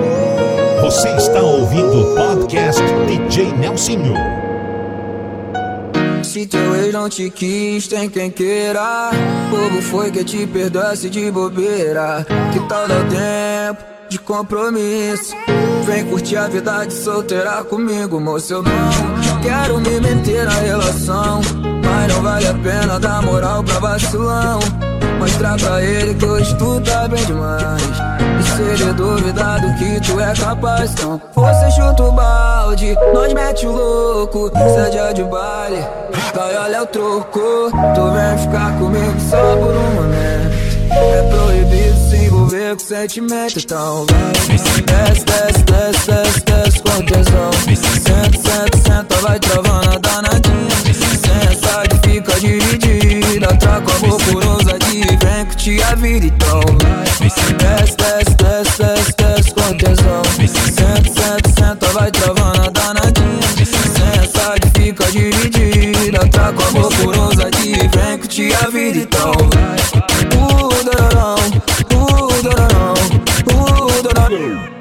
voz. 0.00 0.82
Você 0.82 1.10
está 1.14 1.40
ouvindo 1.40 2.10
o 2.10 2.16
podcast 2.16 2.82
DJ 3.06 3.52
Nelsinho. 3.52 4.51
Se 6.32 6.46
teu 6.46 6.74
ex 6.76 6.94
não 6.94 7.10
te 7.10 7.28
quis, 7.28 7.86
tem 7.86 8.08
quem 8.08 8.30
queira. 8.30 9.10
Bobo 9.50 9.82
foi 9.82 10.10
que 10.10 10.24
te 10.24 10.46
perdoasse 10.46 11.10
de 11.10 11.30
bobeira. 11.30 12.26
Que 12.50 12.58
tal 12.60 12.88
dar 12.88 13.06
tempo 13.06 13.82
de 14.08 14.18
compromisso? 14.18 15.36
Vem 15.84 16.06
curtir 16.06 16.38
a 16.38 16.48
vida 16.48 16.86
de 16.86 16.94
solteira 16.94 17.62
comigo, 17.64 18.18
moço. 18.18 18.50
Eu 18.50 18.62
não 18.62 19.42
quero 19.42 19.78
me 19.78 20.00
meter 20.00 20.46
na 20.46 20.54
relação. 20.54 21.42
Mas 21.84 22.14
não 22.14 22.22
vale 22.22 22.46
a 22.46 22.54
pena 22.54 22.98
dar 22.98 23.20
moral 23.20 23.62
pra 23.62 23.78
vacilão. 23.78 24.58
Mostrar 25.18 25.58
pra 25.58 25.82
ele 25.84 26.14
que 26.14 26.24
hoje 26.24 26.56
tu 26.56 26.80
tá 26.80 27.08
bem 27.08 27.24
demais. 27.26 27.82
E 28.40 28.56
se 28.56 28.62
ele 28.62 28.92
duvidar 28.94 29.60
do 29.60 29.74
que 29.78 30.00
tu 30.00 30.18
é 30.18 30.34
capaz, 30.34 30.92
então 30.92 31.20
você 31.34 31.70
chuta 31.70 32.02
o 32.02 32.10
balde, 32.10 32.96
nós 33.14 33.32
mete 33.32 33.66
o 33.66 33.72
louco. 33.72 34.46
Isso 34.48 34.78
é 34.80 34.90
dia 34.90 35.12
de 35.12 35.22
baile, 35.22 35.86
vai 36.34 36.56
olha 36.56 36.82
o 36.82 36.86
troco. 36.86 37.70
Tu 37.94 38.10
vem 38.10 38.38
ficar 38.38 38.78
comigo 38.78 39.20
só 39.30 39.56
por 39.56 39.74
um 39.74 39.90
momento. 39.94 40.62
É 40.90 41.22
proibido 41.30 42.10
se 42.10 42.16
envolver 42.26 42.76
com 42.76 42.84
sentimento, 42.84 43.58
então 43.58 44.06
vai. 44.06 44.32
Desce, 44.32 44.82
desce, 44.82 45.24
desce, 45.64 46.00
desce, 46.04 46.40
desce 46.44 46.82
com 46.82 47.02
tesão. 47.02 47.50
Senta, 47.52 48.38
senta, 48.38 48.78
senta, 48.78 49.16
vai 49.16 49.38
travando 49.38 49.90
a 49.90 49.98
danadinha. 49.98 50.70
Senta 50.92 51.82
que 51.88 52.08
fica 52.08 52.40
dividida, 52.40 53.46
traca 53.56 53.92
amor 53.96 54.18
por 54.22 54.46
ousadia. 54.46 55.18
Vem 55.22 55.46
curtir 55.46 55.82
a 55.82 55.94
vida, 55.94 56.26
então 56.26 56.60
vai. 56.82 57.04
Desce, 57.28 57.52
desce, 57.54 58.36
desce, 58.36 58.76
desce, 58.78 59.12
desce 59.16 59.50
com 59.54 59.76
tesão. 59.78 60.22
Senta, 60.46 61.08
senta, 61.08 61.50
senta, 61.58 61.86
vai 61.92 62.10
travando 62.10 62.41
por 67.00 67.16
ousadia. 67.16 67.88
Vem 67.94 68.18
curtir 68.18 68.54
a 68.54 68.68
vida, 68.68 68.98
então. 68.98 69.32
Uh, 70.36 70.84
dororão, 70.84 71.34
uh, 71.92 72.42
dororão, 72.42 72.94
uh, 73.52 74.02
dororão. 74.02 74.72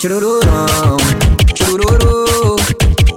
Churururão, 0.00 0.96
chururu, 1.54 2.56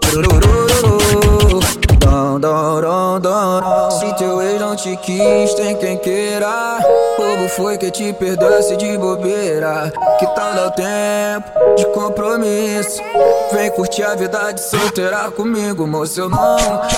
churururu, 0.10 1.60
dom, 2.00 2.40
dom, 2.40 2.82
dom, 2.82 3.20
dom. 3.20 3.92
Se 3.92 4.16
teu 4.18 4.42
ex 4.42 4.60
não 4.60 4.76
te 4.76 4.96
quis, 4.98 5.54
tem 5.56 5.76
quem 5.78 5.98
queira. 5.98 6.80
Foi 7.56 7.78
que 7.78 7.90
te 7.92 8.14
perdoasse 8.14 8.78
de 8.78 8.98
bobeira. 8.98 9.92
Que 10.20 10.26
tal 10.28 10.54
dar 10.54 10.68
o 10.68 10.72
tempo 10.72 11.76
de 11.76 11.86
compromisso? 11.88 13.02
Vem 13.52 13.72
curtir 13.72 14.04
a 14.04 14.16
vida 14.16 14.52
de 14.52 14.62
solteira 14.62 15.32
comigo, 15.32 15.88
moço. 15.88 16.22
Eu 16.22 16.30
não 16.30 16.58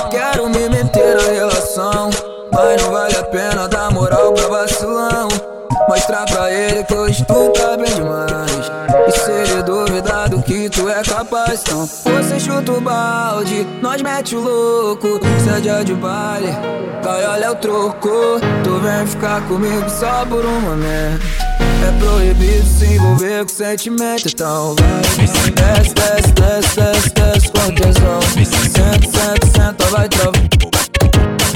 quero 0.09 0.49
me 0.49 0.69
meter 0.69 1.15
na 1.15 1.23
relação. 1.23 2.09
Mas 2.51 2.81
não 2.81 2.91
vale 2.91 3.15
a 3.15 3.23
pena 3.23 3.67
dar 3.67 3.91
moral 3.91 4.33
pra 4.33 4.47
vacilão. 4.47 5.27
Mostrar 5.87 6.25
pra 6.25 6.51
ele 6.51 6.83
que 6.83 6.93
hoje 6.93 7.25
tu 7.25 7.49
tá 7.51 7.77
bem 7.77 7.93
demais. 7.93 8.71
E 9.07 9.11
se 9.11 9.31
ele 9.31 9.63
duvidar 9.63 10.00
do 10.29 10.41
que 10.41 10.69
tu 10.69 10.87
é 10.89 11.01
capaz, 11.03 11.61
então 11.61 11.85
você 11.85 12.39
chuta 12.39 12.71
o 12.71 12.81
balde, 12.81 13.65
nós 13.81 14.01
mete 14.01 14.35
o 14.35 14.41
louco. 14.41 15.19
Se 15.43 15.49
é 15.49 15.59
dia 15.59 15.83
de 15.83 15.93
baile, 15.93 16.49
cai 17.03 17.25
olha 17.25 17.51
o 17.51 17.55
troco. 17.55 18.39
Tu 18.63 18.79
vem 18.79 19.07
ficar 19.07 19.41
comigo 19.47 19.89
só 19.89 20.25
por 20.25 20.45
um 20.45 20.61
momento. 20.61 21.25
É 21.59 21.91
proibido 21.99 22.65
se 22.65 22.85
envolver 22.93 23.43
com 23.45 23.49
sentimento, 23.49 24.27
então 24.27 24.75
vai. 24.75 25.01
Desce, 25.01 25.51
desce, 25.51 26.31
desce, 26.33 26.71
desce, 26.73 27.09
desce 27.09 27.47
com 27.51 27.75
tesão. 27.75 28.21
Senta, 28.21 29.07
senta, 29.07 29.47
senta, 29.47 29.85
vai 29.85 30.07
travar. 30.09 30.41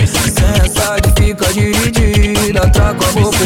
Sensa 0.06 0.96
que 1.02 1.24
fica 1.24 1.54
dividida, 1.54 2.62
traga 2.72 3.06
a 3.06 3.12
boca. 3.12 3.38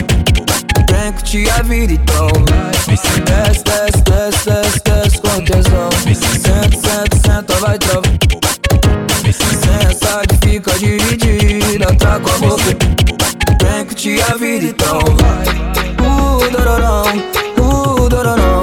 Vem 0.90 1.12
curtir 1.14 1.50
a 1.50 1.62
vida, 1.64 1.94
então 1.94 2.28
vai. 2.50 2.70
Desce, 2.88 3.20
desce, 3.22 3.64
desce, 3.64 4.02
desce, 4.04 4.79
vai 7.70 7.78
travar. 7.78 8.04
Sensa 9.32 10.22
que 10.28 10.36
fica 10.48 10.72
dividida, 10.80 11.86
traga 11.98 12.26
a 12.34 12.38
boca. 12.40 12.64
Vem 13.62 13.86
curtir 13.86 14.22
a 14.22 14.36
vida, 14.38 14.66
então 14.66 15.00
vai. 15.20 15.46
Uh, 16.02 16.50
dororão, 16.50 17.04
uh, 17.60 18.10
dororão, 18.10 18.62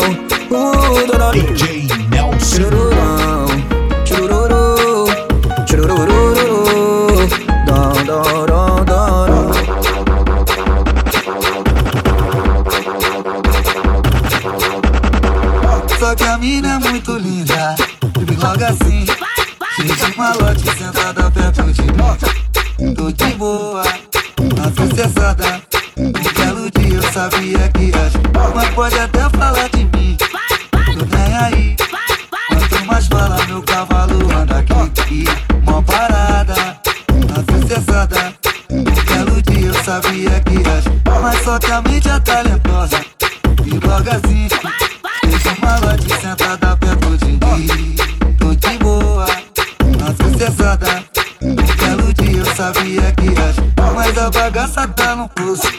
uh, 0.51 1.07
dororão. 1.07 1.31
DJ 1.33 1.87
Nelson. 2.11 2.47
Churururu, 5.69 6.09
dom, 7.65 7.93
dom, 8.07 8.47
dom, 8.47 8.85
dom, 8.85 9.25
dom. 9.27 9.53
Só 15.99 16.15
que 16.15 16.25
a 16.25 16.39
mina 16.39 16.75
é 16.75 16.79
muito 16.79 17.17
linda 17.19 17.46
Logo 18.47 18.65
assim 18.65 19.05
de 19.05 20.17
malote 20.17 20.65
sentada 20.79 21.29
perto 21.33 21.65
de 21.73 21.83
mim. 21.83 22.95
Tô 22.95 23.11
de 23.11 23.35
boa 23.35 23.83
Nossa 24.55 24.95
cessada 24.95 25.61
Um 25.97 26.13
belo 26.13 26.71
dia 26.71 26.95
eu 26.95 27.03
sabia 27.13 27.69
que 27.71 27.87
ia 27.87 28.11
Mas 28.55 28.69
pode 28.71 28.99
até 29.01 29.29
falar 29.31 29.69
de 29.71 29.85
mim. 29.85 30.17
Tô 30.17 31.17
nem 31.17 31.37
aí? 31.37 31.77
Quanto 32.49 32.87
mais 32.87 33.09
fala 33.09 33.45
meu 33.47 33.63
cavalo 33.63 34.33
anda 34.37 34.59
aqui. 34.59 35.25
Mó 35.65 35.83
parada 35.83 36.79
Nossa 37.29 37.67
cessada 37.67 38.33
Um 38.71 38.85
belo 38.85 39.43
dia 39.43 39.67
eu 39.67 39.85
sabia 39.85 40.41
que 40.41 40.55
ia 40.55 41.21
Mas 41.21 41.43
só 41.43 41.59
que 41.59 41.73
a 41.73 41.83
mente 41.83 42.09
é 42.09 42.21
bagaça 55.35 55.76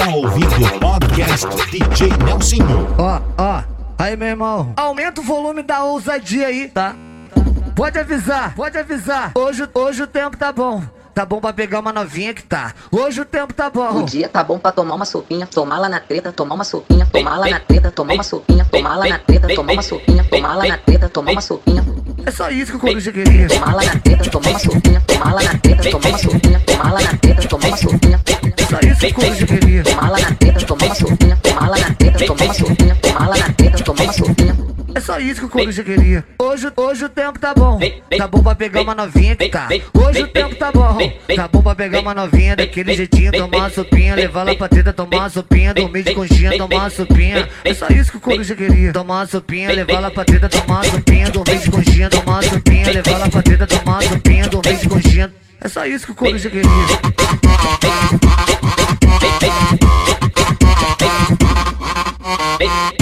está 0.00 0.16
ouvindo 0.16 0.46
o 0.46 0.80
podcast 0.80 1.46
DJ 1.70 2.08
Nelsinho. 2.24 2.88
Ó, 2.98 3.20
ó, 3.36 3.62
aí 3.98 4.16
meu 4.16 4.28
irmão, 4.28 4.72
aumenta 4.74 5.20
o 5.20 5.24
volume 5.24 5.62
da 5.62 5.84
ousadia 5.84 6.46
aí, 6.46 6.68
tá? 6.68 6.94
Pode 7.76 7.98
avisar, 7.98 8.54
pode 8.54 8.78
avisar. 8.78 9.32
Hoje, 9.34 9.68
hoje 9.74 10.02
o 10.02 10.06
tempo 10.06 10.38
tá 10.38 10.50
bom. 10.50 10.82
Tá 11.14 11.26
bom 11.26 11.38
pra 11.38 11.52
pegar 11.52 11.80
uma 11.80 11.92
novinha 11.92 12.32
que 12.32 12.42
tá. 12.42 12.72
Hoje 12.90 13.20
o 13.20 13.26
tempo 13.26 13.52
tá 13.52 13.68
bom. 13.68 14.00
O 14.00 14.02
dia 14.04 14.26
tá 14.26 14.42
bom 14.42 14.58
pra 14.58 14.72
tomar 14.72 14.94
uma 14.94 15.04
sopinha, 15.04 15.46
tomar 15.46 15.78
lá 15.78 15.88
na 15.88 16.00
treta, 16.00 16.32
tomar 16.32 16.54
uma 16.54 16.64
sopinha, 16.64 17.04
tomar 17.04 17.36
lá 17.36 17.50
na 17.50 17.60
treta, 17.60 17.90
tomar 17.90 18.14
uma 18.14 18.22
sopinha, 18.22 18.64
tomar 18.64 18.96
lá 18.96 19.06
na 19.06 19.18
treta, 19.18 19.54
tomar 19.54 19.72
uma 19.74 19.82
sopinha, 19.82 20.24
tomar 20.24 20.54
lá 20.54 20.66
na 20.66 20.78
treta, 20.78 21.08
tomar 21.10 21.32
uma 21.32 21.40
sopinha. 21.42 21.84
É 22.26 22.30
só 22.30 22.50
isso 22.50 22.72
que 22.72 22.76
o 22.76 22.80
Coruja 22.80 23.12
queria. 23.12 23.48
Tomar 23.48 23.74
lá 23.74 23.84
na 23.84 23.96
treta, 23.98 24.30
tomar 24.30 24.50
uma 24.50 24.58
sopinha, 24.58 25.00
tomar 25.06 25.34
lá 25.34 25.42
na 25.42 25.58
treta, 25.58 25.90
tomar 25.90 26.08
uma 26.08 26.18
sopinha, 26.18 26.60
tomar 26.60 26.92
lá 26.92 27.00
na 27.00 27.16
treta, 27.16 27.48
tomar 27.48 27.68
uma 27.68 27.76
sopinha. 27.76 28.20
É 28.56 28.62
só 28.64 28.78
isso 28.80 29.00
que 29.00 29.06
o 29.06 29.14
Coruja 29.14 29.46
queria. 29.46 29.82
Tomar 29.84 30.10
lá 30.10 30.18
na 30.18 30.34
treta, 30.34 30.66
tomar 30.66 30.86
uma 30.86 30.94
sopinha, 30.94 31.36
tomar 31.42 31.68
lá 31.68 31.78
na 31.78 31.94
treta, 31.94 32.26
tomar 32.26 32.44
uma 32.44 32.54
sopinha, 32.54 32.96
tomar 32.96 33.28
lá 33.28 33.36
na 33.36 33.52
treta, 33.52 33.84
tomar 33.84 34.02
uma 34.04 34.12
sopinha. 34.12 34.56
É 34.94 35.00
só 35.00 35.18
isso 35.18 35.40
que 35.40 35.46
o 35.46 35.48
Coruja 35.48 35.84
queria. 35.84 36.24
Hoje, 36.38 36.70
hoje 36.76 37.04
o 37.04 37.08
tempo 37.08 37.38
tá 37.38 37.54
bom. 37.54 37.78
Tá 38.16 38.26
bom 38.26 38.42
pra 38.42 38.54
pegar 38.54 38.82
uma 38.82 38.94
novinha 38.94 39.36
que 39.36 39.48
tá. 39.48 39.68
Hoje 39.94 40.22
o 40.22 40.28
tempo 40.28 40.54
tá 40.56 40.72
bom. 40.72 40.98
Tá 41.34 41.48
bom 41.48 41.62
pra 41.62 41.74
pegar 41.74 42.00
uma 42.00 42.14
novinha 42.14 42.56
daquele 42.56 42.94
jeitinho, 42.94 43.32
tomar 43.32 43.58
uma 43.58 43.70
sopinha, 43.70 44.14
levar 44.14 44.40
ela 44.40 44.56
pra 44.56 44.68
treta, 44.68 44.92
tomar 44.92 45.18
uma 45.18 45.30
sopinha, 45.30 45.74
dormir 45.74 46.02
de 46.02 46.14
conchinha, 46.14 46.56
tomar 46.56 46.76
uma 46.76 46.90
sopinha. 46.90 47.48
É 47.64 47.74
só 47.74 47.86
isso 47.88 48.10
que 48.10 48.16
o 48.16 48.20
Coruja 48.20 48.56
queria. 48.56 48.92
Tomar 48.92 49.20
uma 49.20 49.26
sopinha, 49.26 49.72
levar 49.72 49.92
ela 49.94 50.10
pra 50.10 50.24
treta, 50.24 50.48
tomar 50.48 50.82
uma 50.82 50.84
sopinha, 50.84 51.30
dormir 51.30 51.58
de 51.58 51.70
conchinha, 51.70 52.10
tomar 52.10 52.32
uma 52.32 52.42
sopinha, 52.42 52.92
levar 52.92 53.10
ela 53.12 53.28
pra 53.28 53.42
treta, 53.42 53.66
tomar 53.66 53.92
uma 53.92 54.02
sopinha, 54.02 54.48
dormir 54.48 54.76
de 54.76 54.88
conchinha. 54.88 55.32
É 55.60 55.68
só 55.68 55.86
isso 55.86 56.06
que 56.06 56.12
o 56.12 56.14
Coruja 56.14 56.50
queria. 56.50 56.70
Hoje, 62.60 62.99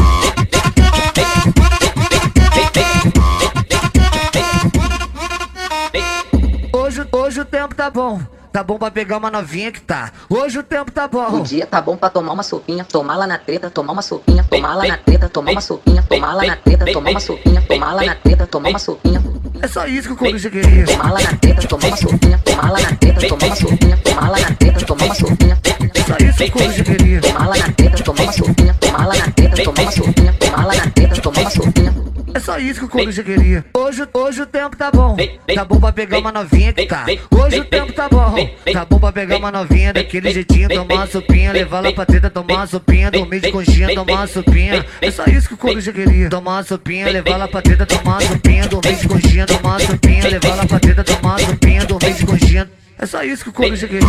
tá 7.78 7.88
bom. 7.88 8.20
Tá 8.52 8.64
bom 8.64 8.76
pra 8.76 8.90
pegar 8.90 9.18
uma 9.18 9.30
novinha 9.30 9.70
que 9.70 9.80
tá. 9.80 10.10
Hoje 10.28 10.58
o 10.58 10.64
tempo 10.64 10.90
tá 10.90 11.06
bom. 11.06 11.28
O 11.28 11.42
dia 11.44 11.64
tá 11.64 11.80
bom 11.80 11.96
pra 11.96 12.10
tomar 12.10 12.32
uma 12.32 12.42
sopinha, 12.42 12.84
tomar 12.84 13.14
lá 13.14 13.24
na 13.24 13.38
treta, 13.38 13.70
tomar 13.70 13.92
uma 13.92 14.02
sopinha, 14.02 14.42
tomar 14.42 14.74
lá 14.74 14.86
na 14.88 14.96
treta, 14.96 15.28
tomar 15.28 15.52
uma 15.52 15.60
sopinha, 15.60 16.02
tomar 16.02 16.34
lá 16.34 16.44
na 16.44 16.56
treta, 16.56 16.92
tomar 16.92 17.10
uma 17.10 17.20
sopinha, 17.20 17.62
tomar 17.62 17.92
lá 17.92 18.04
na 18.04 18.14
treta, 18.16 18.46
tomar 18.48 18.70
uma 18.70 18.78
sopinha. 18.80 19.22
É 19.62 19.68
só 19.68 19.86
isso 19.86 20.08
que 20.08 20.14
o 20.14 20.16
Coruja 20.16 20.50
queria. 20.50 20.86
Tomar 20.86 21.12
lá 21.12 21.20
na 21.20 21.36
treta, 21.36 21.68
tomar 21.68 21.86
uma 21.86 21.96
sopinha, 21.96 22.38
tomar 22.44 22.72
lá 22.72 22.80
na 22.80 22.96
treta, 22.96 23.28
tomar 23.28 23.46
uma 23.46 23.56
sopinha, 23.56 23.96
tomar 24.02 24.30
lá 24.30 24.38
na 24.40 24.54
treta, 24.56 24.84
tomar 24.84 25.04
uma 25.04 25.14
sopinha. 25.14 25.58
É 25.94 26.02
só 26.02 26.16
isso 26.16 26.36
que 26.36 26.44
o 26.44 26.50
Coruja 26.50 26.84
queria. 26.84 27.20
Tomar 27.20 27.46
lá 27.48 27.56
na 27.58 27.72
treta, 27.72 28.02
tomar 28.02 28.22
uma 28.22 28.32
sopinha, 28.32 28.74
tomar 28.80 29.06
lá 29.06 29.16
na 29.16 29.30
treta, 29.30 29.62
tomar 29.62 29.82
uma 29.82 29.92
sopinha, 29.92 30.32
tomar 30.32 30.66
lá 30.66 30.74
na 30.74 30.90
treta, 30.90 31.20
tomar 31.20 31.40
uma 31.42 31.50
sopinha. 31.50 32.17
É 32.38 32.40
só 32.40 32.56
isso 32.56 32.78
que 32.78 32.86
o 32.86 32.88
Coruja 32.88 33.24
queria. 33.24 33.64
Hoje, 33.74 34.06
hoje 34.14 34.42
o 34.42 34.46
tempo 34.46 34.76
tá 34.76 34.92
bom. 34.92 35.16
Tá 35.52 35.64
bom 35.64 35.80
pra 35.80 35.92
pegar 35.92 36.20
uma 36.20 36.30
novinha 36.30 36.72
que 36.72 36.86
tá. 36.86 37.04
Hoje 37.32 37.58
o 37.58 37.64
tempo 37.64 37.92
tá 37.92 38.08
bom. 38.08 38.32
Tá 38.72 38.84
bom 38.84 39.00
pra 39.00 39.10
pegar 39.10 39.38
uma 39.38 39.50
novinha 39.50 39.92
daquele 39.92 40.30
jeitinho, 40.30 40.68
tomar 40.68 40.94
uma 40.94 41.06
sopinha, 41.08 41.50
levar 41.50 41.78
ela 41.78 41.92
pra 41.92 42.06
treta, 42.06 42.30
tomar 42.30 42.54
uma 42.54 42.66
sopinha, 42.68 43.10
dormir 43.10 43.40
de 43.40 43.50
conchinha, 43.50 43.92
tomar 43.92 44.12
uma 44.12 44.26
sopinha. 44.28 44.86
É 45.00 45.10
só 45.10 45.24
isso 45.24 45.48
que 45.48 45.54
o 45.54 45.56
Coruja 45.56 45.92
queria. 45.92 46.30
Tomar 46.30 46.52
uma 46.52 46.62
sopinha, 46.62 47.10
levar 47.10 47.30
ela 47.32 47.48
pra 47.48 47.60
treta, 47.60 47.84
tomar 47.84 48.02
uma 48.02 48.20
sopinha, 48.20 48.68
dormir 48.68 48.96
de 48.96 49.08
conchinha, 49.08 49.44
tomar 49.44 49.70
uma 49.70 49.80
sopinha, 49.80 50.28
levar 50.28 50.48
ela 50.48 50.66
pra 50.66 50.78
treta, 50.78 51.02
tomar 51.02 51.30
uma 51.30 51.38
sopinha, 51.40 51.84
dormir 51.86 52.14
de 52.14 52.24
conchinha. 52.24 52.70
É 53.00 53.04
só 53.04 53.24
isso 53.24 53.42
que 53.42 53.50
o 53.50 53.52
Coruja 53.52 53.88
queria. 53.88 54.08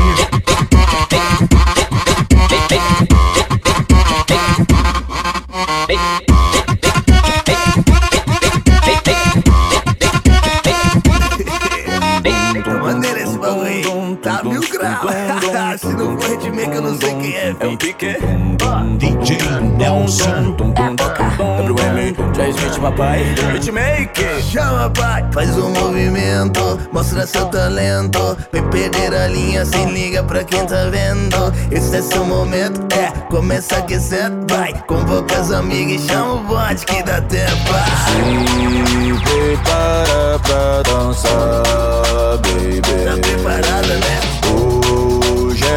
É. 17.50 17.66
É 17.66 17.68
o 17.68 17.78
Pique. 17.78 18.18
DJ 18.98 19.38
Nelson. 19.78 20.56
WM, 20.58 22.36
Jay 22.36 22.50
Smith, 22.50 22.80
papai. 22.80 23.24
Hitmaker. 23.56 24.42
Chama, 24.42 24.90
pai. 24.90 25.26
Faz 25.32 25.58
um 25.58 25.72
movimento, 25.72 26.80
mostra 26.92 27.26
seu 27.26 27.46
talento. 27.48 28.38
Vem 28.52 28.64
perder 28.70 29.14
a 29.14 29.28
linha, 29.28 29.66
se 29.66 29.84
liga 29.86 30.24
pra 30.24 30.44
quem 30.44 30.66
tá 30.66 30.86
vendo. 30.92 31.54
Esse 31.72 31.98
é 31.98 32.02
seu 32.02 32.26
momento, 32.26 32.82
é. 32.94 33.12
Começa 33.30 33.78
aquecendo, 33.78 34.46
vai. 34.54 34.74
Convoca 34.88 35.38
as 35.38 35.52
amigas 35.52 36.04
e 36.04 36.08
chama 36.08 36.34
o 36.34 36.40
bote 36.44 36.86
que 36.86 37.02
dá 37.04 37.22
tempo. 37.22 37.74
Se 38.06 39.22
prepara 39.24 40.40
pra 40.40 40.82
dançar, 40.84 42.38
baby. 42.38 42.82
Tá 42.82 43.18
preparada, 43.22 43.98
né? 43.98 44.29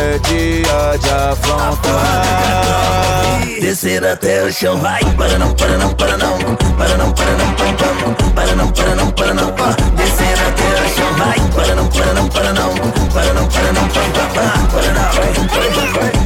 É 0.02 0.18
dia 0.18 0.98
de 0.98 1.10
afrontar. 1.10 2.24
descer 3.60 4.04
até 4.04 4.42
o 4.42 4.52
chão. 4.52 4.76
Vai, 4.80 5.00
para 5.16 5.38
não, 5.38 5.54
para 5.54 5.78
não, 5.78 5.94
para 5.94 6.16
não, 6.16 6.36
para 6.76 6.96
não, 6.98 7.12
para 7.12 7.30
não, 7.36 7.54
pam, 7.54 7.72
pam, 7.76 8.32
para 8.34 8.56
não, 8.56 8.72
para 8.72 8.94
não, 8.96 9.12
para 9.12 9.32
não, 9.32 9.46
descer 9.94 10.36
até 10.48 10.82
o 10.82 10.88
chão. 10.92 11.14
Vai, 11.16 11.38
para 11.54 11.74
não, 11.76 11.86
para 11.86 12.14
não, 12.14 12.28
para 12.28 12.52
não, 12.52 12.74
para 12.74 13.32
não, 13.32 13.46
para 13.46 13.72
não, 13.72 13.88
pam, 13.88 14.10
pam, 14.10 14.26
pam, 14.34 14.66
para 14.72 14.90
não, 14.92 15.08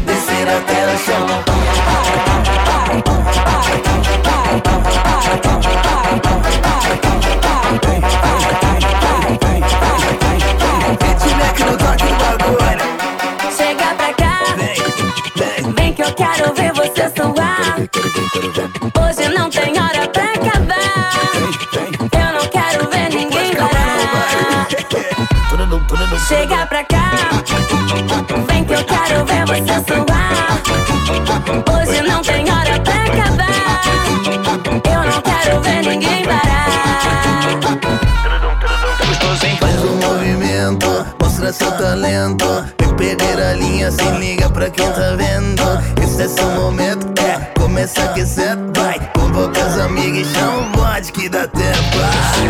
descer 0.06 0.48
até 0.48 0.78
o 0.86 0.98
chão. 0.98 1.26
Chega 11.56 11.85
quero 16.36 16.54
ver 16.54 16.72
você 16.74 17.10
suar. 17.16 17.78
Hoje 19.00 19.28
não 19.34 19.48
tem 19.48 19.72
hora 19.78 20.06
pra 20.08 20.24
acabar. 20.24 21.10
Eu 22.12 22.32
não 22.34 22.46
quero 22.48 22.90
ver 22.90 23.08
ninguém 23.10 23.56
parar. 23.56 24.68
Chega 26.28 26.66
pra 26.66 26.84
cá, 26.84 27.10
vem 28.48 28.64
que 28.64 28.74
eu 28.74 28.84
quero 28.84 29.24
ver 29.24 29.46
você 29.46 29.82
suar. 29.86 30.60
Hoje 31.72 32.02
não 32.02 32.22
tem 32.22 32.44
hora 32.50 32.80
pra 32.80 33.04
acabar. 33.04 33.80
Eu 34.84 35.10
não 35.10 35.22
quero 35.22 35.60
ver 35.62 35.82
ninguém 35.86 36.24
parar. 36.24 36.66
Faz 39.58 39.84
um 39.84 39.96
movimento, 39.96 41.06
mostra 41.18 41.52
seu 41.52 41.72
talento. 41.72 42.75
Perder 43.06 43.40
a 43.40 43.52
linha, 43.54 43.88
se 43.92 44.02
liga 44.18 44.50
pra 44.50 44.68
quem 44.68 44.90
tá 44.90 45.14
vendo. 45.16 45.62
Esse 46.02 46.22
é 46.22 46.28
seu 46.28 46.50
momento, 46.50 47.06
é, 47.22 47.38
começa 47.56 48.02
a 48.02 48.06
aquecer, 48.06 48.58
vai. 48.74 48.98
Convoca 49.14 49.64
as 49.64 49.78
amigas 49.78 50.26
e 50.26 50.34
chama 50.34 50.58
o 50.58 50.64
bode 50.76 51.12
que 51.12 51.28
dá 51.28 51.46
tempo. 51.46 51.76
Se 52.34 52.42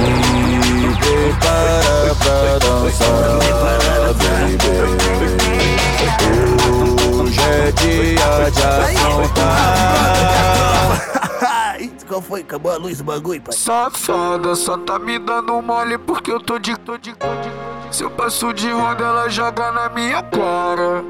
prepara 0.99 2.15
pra 2.15 2.59
dançar, 2.59 3.37
baby. 4.17 4.87
Hoje 7.15 7.39
é 7.39 7.71
dia 7.73 8.51
de 8.51 8.63
afrontar. 8.97 9.77
Qual 12.07 12.23
foi? 12.23 12.41
Acabou 12.43 12.71
a 12.73 12.77
luz 12.77 12.99
do 12.99 13.05
bagulho, 13.05 13.41
pai? 13.41 13.53
Safada, 13.55 14.55
só 14.55 14.79
tá 14.79 14.97
me 14.99 15.19
dando 15.19 15.61
mole 15.61 15.99
porque 15.99 16.31
eu 16.31 16.41
tô 16.41 16.57
de, 16.59 16.77
tô 16.79 16.97
de, 16.97 17.13
tô 17.15 17.27
de. 17.27 17.51
Se 17.97 18.05
eu 18.05 18.11
passo 18.11 18.53
de 18.53 18.69
onda, 18.73 19.05
ela 19.05 19.29
joga 19.29 19.73
na 19.73 19.89
minha 19.89 20.23
cara. 20.23 21.03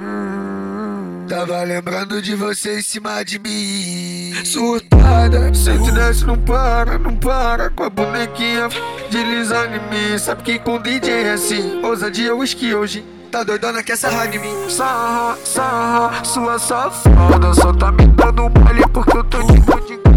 Hum, 0.00 1.26
Tava 1.28 1.62
lembrando 1.62 2.20
de 2.20 2.34
você 2.34 2.80
em 2.80 2.82
cima 2.82 3.24
de 3.24 3.38
mim. 3.38 4.34
Surtada, 4.44 5.54
sente 5.54 5.88
e 5.88 5.92
desce, 5.92 6.24
não 6.26 6.36
para, 6.36 6.98
não 6.98 7.16
para. 7.16 7.70
Com 7.70 7.84
a 7.84 7.90
bonequinha 7.90 8.68
deslizando 9.08 9.76
em 9.76 10.10
mim. 10.10 10.18
Sabe 10.18 10.42
que 10.42 10.58
com 10.58 10.80
DJ 10.80 11.12
é 11.12 11.32
assim. 11.32 11.80
Ousadia, 11.84 12.34
whisky 12.34 12.74
hoje. 12.74 13.04
Tá 13.30 13.44
doidona 13.44 13.84
que 13.84 13.92
essa 13.92 14.10
em 14.26 14.38
mim. 14.40 14.68
Sarra, 14.68 15.36
sarra, 15.44 16.24
sua 16.24 16.58
safada. 16.58 17.54
Só 17.54 17.72
tá 17.72 17.92
me 17.92 18.04
dando 18.08 18.42
mole 18.42 18.82
porque 18.92 19.16
eu 19.16 19.22
tô 19.22 19.42
de, 19.44 19.64
tô 19.64 19.78
de. 19.78 20.09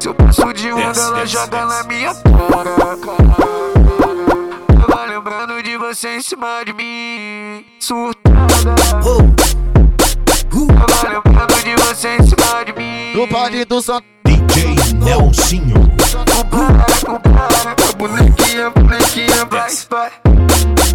Se 0.00 0.08
eu 0.08 0.14
passo 0.14 0.52
de 0.54 0.72
onda, 0.72 0.98
ela 0.98 1.26
joga 1.26 1.66
na 1.66 1.82
minha 1.82 2.14
cara. 2.14 2.96
Tava 4.86 5.04
lembrando 5.04 5.62
de 5.62 5.76
você 5.76 6.16
em 6.16 6.22
cima 6.22 6.64
de 6.64 6.72
mim. 6.72 7.66
Surtada. 7.78 8.74
Tava 10.88 11.08
lembrando 11.08 11.62
de 11.62 11.76
você 11.84 12.16
em 12.16 12.22
cima 12.22 12.64
de 12.64 12.72
mim. 12.72 13.12
No 13.14 13.28
party 13.28 13.66
do 13.66 13.82
Santo. 13.82 14.19
DJ 14.46 14.94
Nelsinho. 14.94 15.74
Bonequinha, 17.96 18.70
bonequinha, 18.70 19.44
vai, 19.44 19.70
vai. 19.90 20.12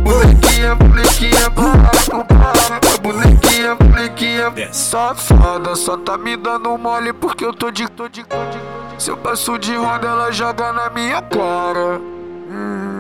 Bonequinha, 0.01 0.75
bonequinha, 0.75 1.51
para, 1.51 2.97
bonequinha, 2.99 3.75
bonequinha. 3.75 4.73
Safada, 4.73 5.75
só 5.75 5.97
tá 5.97 6.17
me 6.17 6.36
dando 6.36 6.77
mole 6.77 7.13
porque 7.13 7.45
eu 7.45 7.53
tô 7.53 7.69
de, 7.71 7.88
tô 7.89 8.08
de, 8.08 8.23
tô 8.23 8.38
de. 8.45 9.03
Se 9.03 9.12
eu 9.12 9.17
passo 9.17 9.58
de 9.58 9.75
roda, 9.75 10.08
ela 10.08 10.31
joga 10.31 10.71
na 10.71 10.89
minha 10.89 11.21
cara. 11.21 11.99
Hum, 12.49 12.94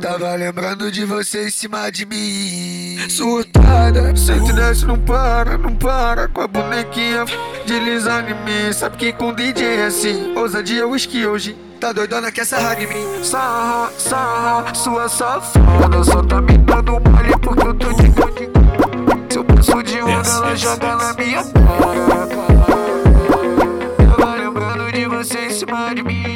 Tava 0.00 0.34
lembrando 0.34 0.90
de 0.90 1.04
você 1.04 1.48
em 1.48 1.50
cima 1.50 1.90
de 1.92 2.06
mim. 2.06 2.96
Surtada, 3.10 4.16
sente 4.16 4.50
e 4.50 4.52
desce, 4.54 4.86
não 4.86 4.98
para, 4.98 5.58
não 5.58 5.74
para. 5.76 6.26
Com 6.26 6.40
a 6.40 6.46
bonequinha 6.46 7.26
deslizando 7.66 8.30
em 8.30 8.34
mim. 8.44 8.72
Sabe 8.72 8.96
que 8.96 9.12
com 9.12 9.34
DJ 9.34 9.66
é 9.66 9.86
assim. 9.86 10.34
Ousadia, 10.34 10.86
whisky 10.86 11.26
hoje. 11.26 11.54
Tá 11.78 11.92
doidona 11.92 12.32
que 12.32 12.40
essa 12.40 12.58
raiva 12.58 12.82
em 12.82 12.86
mim. 12.86 13.22
Sarra, 13.22 13.90
sarra, 13.98 14.74
sua 14.74 15.06
safada. 15.06 16.02
Só 16.02 16.22
tá 16.22 16.40
me 16.40 16.56
dando 16.56 16.92
mole 16.92 17.36
porque 17.42 17.66
eu 17.66 17.74
tô 17.74 17.92
de, 17.92 18.08
de. 18.08 19.30
Se 19.30 19.38
eu 19.38 19.44
passo 19.44 19.82
de 19.82 20.00
onda, 20.00 20.28
ela 20.28 20.56
joga 20.56 20.96
na 20.96 21.12
minha 21.12 21.44
cara. 21.44 22.26
Tava 24.16 24.34
lembrando 24.34 24.92
de 24.92 25.04
você 25.04 25.46
em 25.46 25.50
cima 25.50 25.94
de 25.94 26.02
mim. 26.02 26.30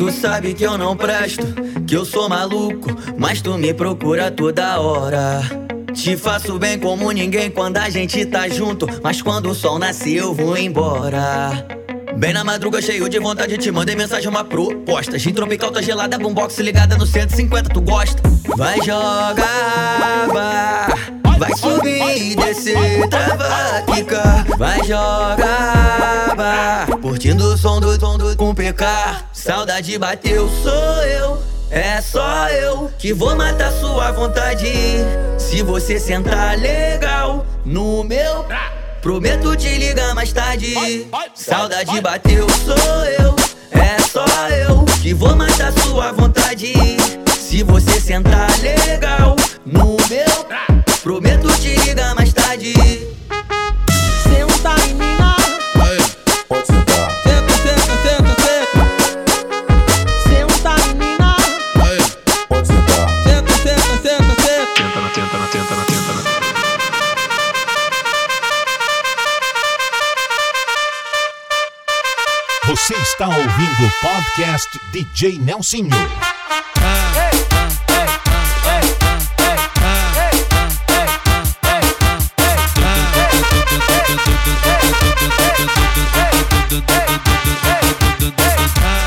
Tu 0.00 0.10
sabe 0.10 0.54
que 0.54 0.64
eu 0.64 0.78
não 0.78 0.96
presto, 0.96 1.46
que 1.90 1.96
eu 1.96 2.04
sou 2.04 2.28
maluco, 2.28 2.88
mas 3.18 3.42
tu 3.42 3.58
me 3.58 3.74
procura 3.74 4.30
toda 4.30 4.78
hora. 4.78 5.42
Te 5.92 6.16
faço 6.16 6.56
bem 6.56 6.78
como 6.78 7.10
ninguém 7.10 7.50
quando 7.50 7.78
a 7.78 7.90
gente 7.90 8.24
tá 8.26 8.48
junto, 8.48 8.86
mas 9.02 9.20
quando 9.20 9.50
o 9.50 9.54
sol 9.56 9.76
nasce 9.76 10.14
eu 10.14 10.32
vou 10.32 10.56
embora. 10.56 11.66
Bem 12.16 12.32
na 12.32 12.44
madruga, 12.44 12.80
cheio 12.80 13.08
de 13.08 13.18
vontade, 13.18 13.58
te 13.58 13.72
mandei 13.72 13.96
mensagem, 13.96 14.28
uma 14.28 14.44
proposta. 14.44 15.18
Gin 15.18 15.32
tropical 15.32 15.72
tá 15.72 15.82
gelada, 15.82 16.16
boombox 16.16 16.58
ligada 16.58 16.96
no 16.96 17.04
150, 17.04 17.70
tu 17.70 17.80
gosta? 17.80 18.22
Vai 18.56 18.76
jogar, 18.82 20.28
vai, 21.40 21.56
subir 21.56 22.16
e 22.16 22.36
descer, 22.36 23.08
trava, 23.08 23.82
quica. 23.92 24.46
Vai 24.56 24.78
jogar, 24.84 26.36
curtindo 27.02 27.52
o 27.52 27.58
som 27.58 27.80
do 27.80 27.98
som 27.98 28.16
do 28.16 28.36
com 28.36 28.54
PK. 28.54 28.86
Saudade 29.32 29.98
bateu, 29.98 30.48
sou 30.62 31.02
eu. 31.02 31.49
É 31.70 32.00
só 32.00 32.48
eu 32.48 32.90
que 32.98 33.12
vou 33.12 33.36
matar 33.36 33.70
sua 33.70 34.10
vontade. 34.10 34.66
Se 35.38 35.62
você 35.62 36.00
sentar 36.00 36.58
legal 36.58 37.46
no 37.64 38.02
meu. 38.02 38.44
Prometo 39.00 39.54
te 39.54 39.78
ligar 39.78 40.12
mais 40.12 40.32
tarde. 40.32 41.06
Saudade 41.34 42.00
bateu, 42.00 42.46
sou 42.50 43.04
eu. 43.04 43.36
É 43.70 44.00
só 44.02 44.26
eu 44.48 44.84
que 45.00 45.14
vou 45.14 45.36
matar 45.36 45.72
sua 45.72 46.10
vontade. 46.10 46.74
Se 47.38 47.62
você 47.62 48.00
sentar 48.00 48.50
legal 48.58 49.36
no 49.64 49.96
meu. 50.08 50.46
Prometo 51.04 51.48
te 51.60 51.76
ligar 51.86 52.16
mais 52.16 52.32
tarde. 52.32 52.74
Está 73.02 73.28
ouvindo 73.28 73.86
o 73.86 73.90
podcast 74.00 74.80
DJ 74.92 75.38
Nelsinho. 75.38 75.90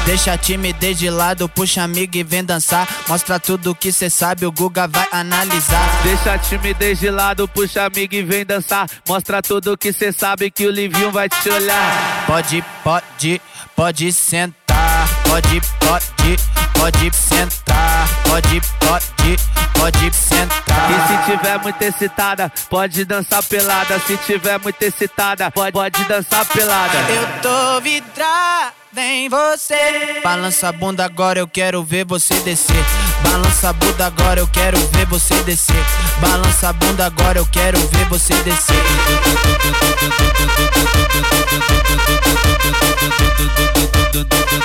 Deixa 0.06 0.34
a 0.34 0.38
timidez 0.38 1.00
de 1.00 1.10
lado, 1.10 1.50
puxa 1.50 1.84
amigo 1.84 2.16
e 2.16 2.24
vem 2.24 2.44
dançar. 2.44 2.88
Mostra 3.08 3.40
tudo 3.40 3.76
que 3.76 3.92
cê 3.92 4.10
sabe, 4.10 4.46
o 4.46 4.52
Guga 4.52 4.88
vai 4.88 5.08
analisar. 5.12 6.04
Deixa 6.04 6.34
a 6.34 6.38
timidez 6.38 7.00
de 7.00 7.10
lado, 7.10 7.48
puxa 7.48 7.84
amigo 7.84 8.14
e 8.16 8.24
vem 8.24 8.46
dançar. 8.46 8.88
Mostra 9.08 9.42
tudo 9.42 9.78
que 9.78 9.92
cê 9.92 10.12
sabe 10.12 10.50
que 10.50 10.66
o 10.66 10.72
Livinho 10.72 11.12
vai 11.12 11.28
te 11.28 11.50
olhar. 11.50 12.26
Pode, 12.26 12.64
pode, 12.84 13.42
pode 13.76 14.12
sentar. 14.12 14.54
Pode, 15.28 15.62
pode, 15.80 16.38
pode 16.80 17.16
sentar. 17.16 18.08
Pode, 18.28 18.62
pode, 18.80 19.38
pode 19.80 20.16
sentar. 20.16 20.92
E 20.92 21.08
se 21.08 21.32
tiver 21.32 21.60
muito 21.60 21.82
excitada, 21.82 22.52
pode 22.70 23.06
dançar 23.06 23.44
pelada. 23.44 24.00
Se 24.00 24.18
tiver 24.18 24.60
muito 24.60 24.82
excitada, 24.82 25.52
pode, 25.52 25.72
pode 25.72 26.04
dançar 26.06 26.46
pelada. 26.46 26.98
Eu 27.10 27.42
tô 27.42 27.82
vidrada 27.82 28.74
em 28.96 29.30
você. 29.30 30.22
Balança 30.24 30.70
a 30.70 30.72
bunda 30.72 31.06
agora, 31.06 31.40
eu 31.40 31.48
quero 31.48 31.84
ver 31.84 32.06
você 32.06 32.36
descer. 32.42 32.86
Balança 33.24 33.70
a 33.70 33.74
bunda 33.74 34.06
agora, 34.06 34.40
eu 34.40 34.48
quero 34.48 34.78
ver 34.92 35.06
você 35.06 35.36
descer. 35.44 35.86
Balança 36.20 36.70
a 36.70 36.74
bunda 36.74 37.06
agora, 37.06 37.40
eu 37.40 37.46
quero 37.46 37.80
ver 37.80 38.06
você 38.10 38.34
descer. 38.44 38.76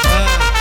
Vai, 0.04 0.57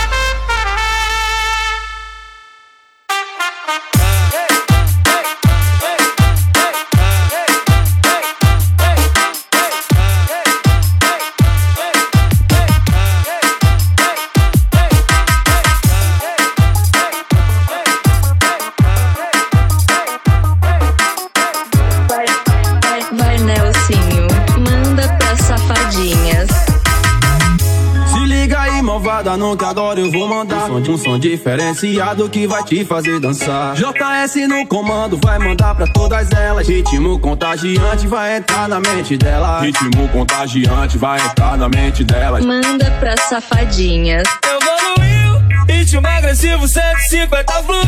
malvada, 29.18 29.36
não 29.36 29.56
que 29.56 29.64
agora 29.64 30.00
eu 30.00 30.10
vou 30.10 30.28
mandar 30.28 30.70
um 30.70 30.84
som, 30.84 30.92
um 30.92 30.98
som 30.98 31.18
diferenciado 31.18 32.28
que 32.28 32.46
vai 32.46 32.62
te 32.62 32.84
fazer 32.84 33.18
dançar. 33.20 33.74
JS 33.74 34.48
no 34.48 34.66
comando 34.66 35.18
vai 35.22 35.38
mandar 35.38 35.74
pra 35.74 35.86
todas 35.86 36.30
elas. 36.32 36.68
Ritmo 36.68 37.18
contagiante 37.18 38.06
vai 38.06 38.36
entrar 38.36 38.68
na 38.68 38.80
mente 38.80 39.16
dela. 39.16 39.60
Ritmo 39.60 40.08
contagiante 40.08 40.98
vai 40.98 41.20
entrar 41.20 41.56
na 41.56 41.68
mente 41.68 42.04
delas. 42.04 42.44
Manda 42.44 42.90
pra 43.00 43.16
safadinhas. 43.16 44.24
Evoluiu, 44.44 45.42
ritmo 45.68 46.06
agressivo 46.06 46.66
150 46.66 47.52
fluiu, 47.64 47.82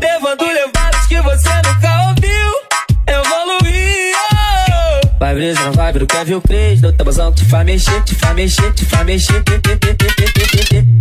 levando 0.00 0.44
levadas 0.44 1.06
que 1.06 1.20
você 1.20 1.50
nunca 1.64 2.08
ouviu. 2.08 2.65
Vai 5.18 5.34
brisa 5.34 5.70
vibe 5.70 6.00
do 6.00 6.06
Kevin 6.06 6.40
Cres 6.40 6.80
Do 6.80 6.92
tabuzão 6.92 7.32
que 7.32 7.42
te 7.42 7.50
faz 7.50 7.64
mexer, 7.64 8.02
te 8.02 8.14
faz 8.14 8.34
mexer, 8.34 8.72
te 8.72 8.84
faz 8.84 9.06
mexer. 9.06 9.42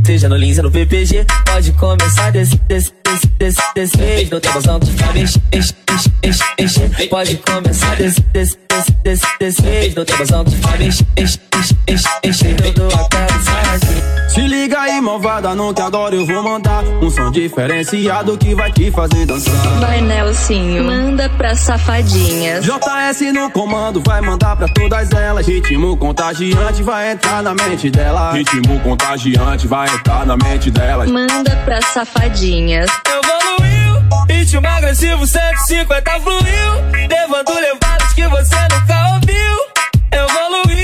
Seja 0.05 0.29
no 0.29 0.37
Lins 0.37 0.57
ou 0.57 0.63
no 0.65 0.71
PPG 0.71 1.25
Pode 1.45 1.71
começar 1.73 2.31
desse, 2.31 2.55
desse, 2.67 2.93
desse, 3.03 3.27
desse, 3.37 3.73
desse. 3.73 4.25
Do 4.25 4.39
tabuzão 4.39 4.79
que 4.79 4.85
te 4.85 4.93
faz 4.93 5.13
mexer. 5.13 7.07
Pode 7.09 7.37
começar 7.37 7.95
desse, 7.95 8.21
desse, 8.21 8.57
desse, 8.75 8.91
desse, 9.03 9.25
desse 9.39 9.61
vez 9.61 9.93
Do 9.93 10.05
tabuzão 10.05 10.43
que 10.43 10.51
te 10.51 10.57
faz 10.57 10.79
mexer, 10.79 11.05
mexer, 11.17 11.39
mexer, 11.87 12.09
mexer 12.23 12.65
Eu 12.65 12.73
dou 12.73 12.87
até 12.87 13.25
Se 14.29 14.41
liga 14.41 14.81
aí, 14.81 14.99
malvada, 14.99 15.55
não 15.55 15.73
que 15.73 15.81
agora 15.81 16.15
eu 16.15 16.25
vou 16.25 16.43
mandar 16.43 16.83
um 16.83 17.09
som 17.09 17.31
diferenciado 17.31 18.37
que 18.37 18.53
vai 18.53 18.71
te 18.71 18.91
fazer 18.91 19.25
dançar. 19.25 19.53
Vai, 19.79 20.01
Nelsinho, 20.01 20.83
manda 20.83 21.29
pra 21.29 21.55
safadinhas. 21.55 22.65
JS 22.65 23.33
no 23.33 23.49
comando 23.49 24.01
vai 24.05 24.21
mandar 24.21 24.55
pra 24.55 24.67
todas 24.67 25.11
elas. 25.11 25.47
Ritmo 25.47 25.95
contagiante 25.95 26.83
vai 26.83 27.11
entrar 27.11 27.41
na 27.41 27.53
mente 27.53 27.89
dela. 27.89 28.33
Ritmo 28.33 28.79
contagiante 28.81 29.67
vai 29.67 29.87
entrar 29.87 30.25
na 30.25 30.35
mente 30.35 30.69
delas. 30.69 31.09
Manda 31.09 31.55
pra 31.63 31.81
safadinhas. 31.81 32.89
Evoluiu, 33.07 34.03
ritmo 34.29 34.67
agressivo 34.67 35.25
150 35.25 36.11
fluiu, 36.19 37.07
levando 37.09 37.53
levadas 37.53 38.04
que 38.15 38.27
você 38.29 38.55
nunca 38.71 39.13
ouviu. 39.13 39.57
Evoluiu. 40.11 40.75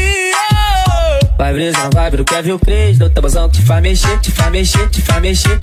Vai 1.38 1.54
brisa 1.54 1.90
vibe 1.94 2.18
do 2.18 2.26
Kevin 2.26 2.58
Cres 2.60 3.00
Do 3.00 3.10
tabuzão 3.10 3.50
que 3.50 3.60
te 3.60 3.66
faz 3.66 3.82
mexer, 3.82 4.20
te 4.20 4.32
faz 4.32 4.52
mexer, 4.52 4.90
te 4.90 5.02
faz 5.02 5.22
mexer. 5.22 5.60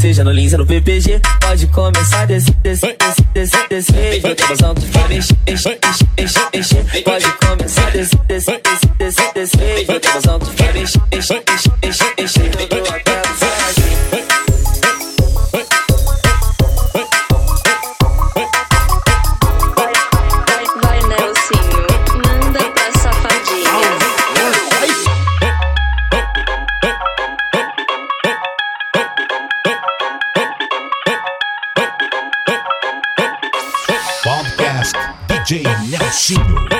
Seja 0.00 0.24
no 0.24 0.32
Lins 0.32 0.52
ou 0.52 0.58
no 0.58 0.66
PPG 0.66 1.20
Pode 1.40 1.66
começar 1.68 2.26
desse, 2.26 2.50
desse, 2.50 2.86
desse, 2.86 3.22
desse, 3.32 3.68
desse 3.68 3.92
vez 3.92 4.22
Do 4.22 4.34
tabuzão 4.34 4.74
que 4.74 4.80
te 4.80 4.86
faz 4.88 5.08
mexer, 5.08 5.36
mexer, 5.46 5.78
mexer, 6.18 6.48
mexer 6.52 7.02
Pode 7.02 7.32
começar 7.38 7.90
desse, 7.92 8.16
desse, 8.26 8.50
desse, 8.50 8.86
desse, 8.98 9.34
desse 9.34 9.56
vez 9.56 9.86
Do 9.86 10.00
tabuzão 10.00 10.38
que 10.38 10.46
te 10.46 10.62
faz 10.62 10.74
mexer, 10.74 11.00
mexer, 11.12 11.42
mexer, 11.82 12.14
mexer 12.18 13.09
DJ 35.50 36.12
she. 36.12 36.79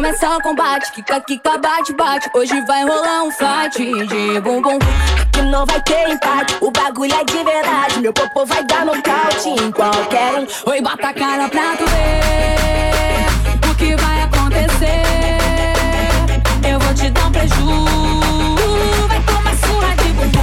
Começar 0.00 0.34
o 0.34 0.40
combate. 0.40 0.90
Kika, 0.92 1.20
kika, 1.20 1.58
bate, 1.58 1.92
bate. 1.92 2.30
Hoje 2.34 2.58
vai 2.62 2.84
rolar 2.84 3.22
um 3.22 3.30
fight 3.30 3.76
de 4.08 4.40
bumbum. 4.40 4.78
Aqui 5.20 5.42
não 5.42 5.66
vai 5.66 5.80
ter 5.82 6.08
empate, 6.08 6.56
o 6.62 6.70
bagulho 6.70 7.12
é 7.12 7.22
de 7.22 7.44
verdade. 7.44 8.00
Meu 8.00 8.12
popô 8.12 8.46
vai 8.46 8.64
dar 8.64 8.86
nocaute 8.86 9.50
em 9.50 9.70
qualquer 9.70 10.40
um. 10.40 10.70
Oi, 10.70 10.80
bota 10.80 11.08
a 11.08 11.12
cara 11.12 11.48
pra 11.50 11.76
tu 11.76 11.84
ver 11.86 13.70
o 13.70 13.74
que 13.74 13.94
vai 13.96 14.22
acontecer. 14.22 15.02
Eu 16.66 16.78
vou 16.78 16.94
te 16.94 17.10
dar 17.10 17.26
um 17.26 17.32
preju. 17.32 19.06
Vai 19.06 19.22
tomar 19.22 19.54
surra 19.56 19.96
de 19.96 20.12
bumbum. 20.14 20.40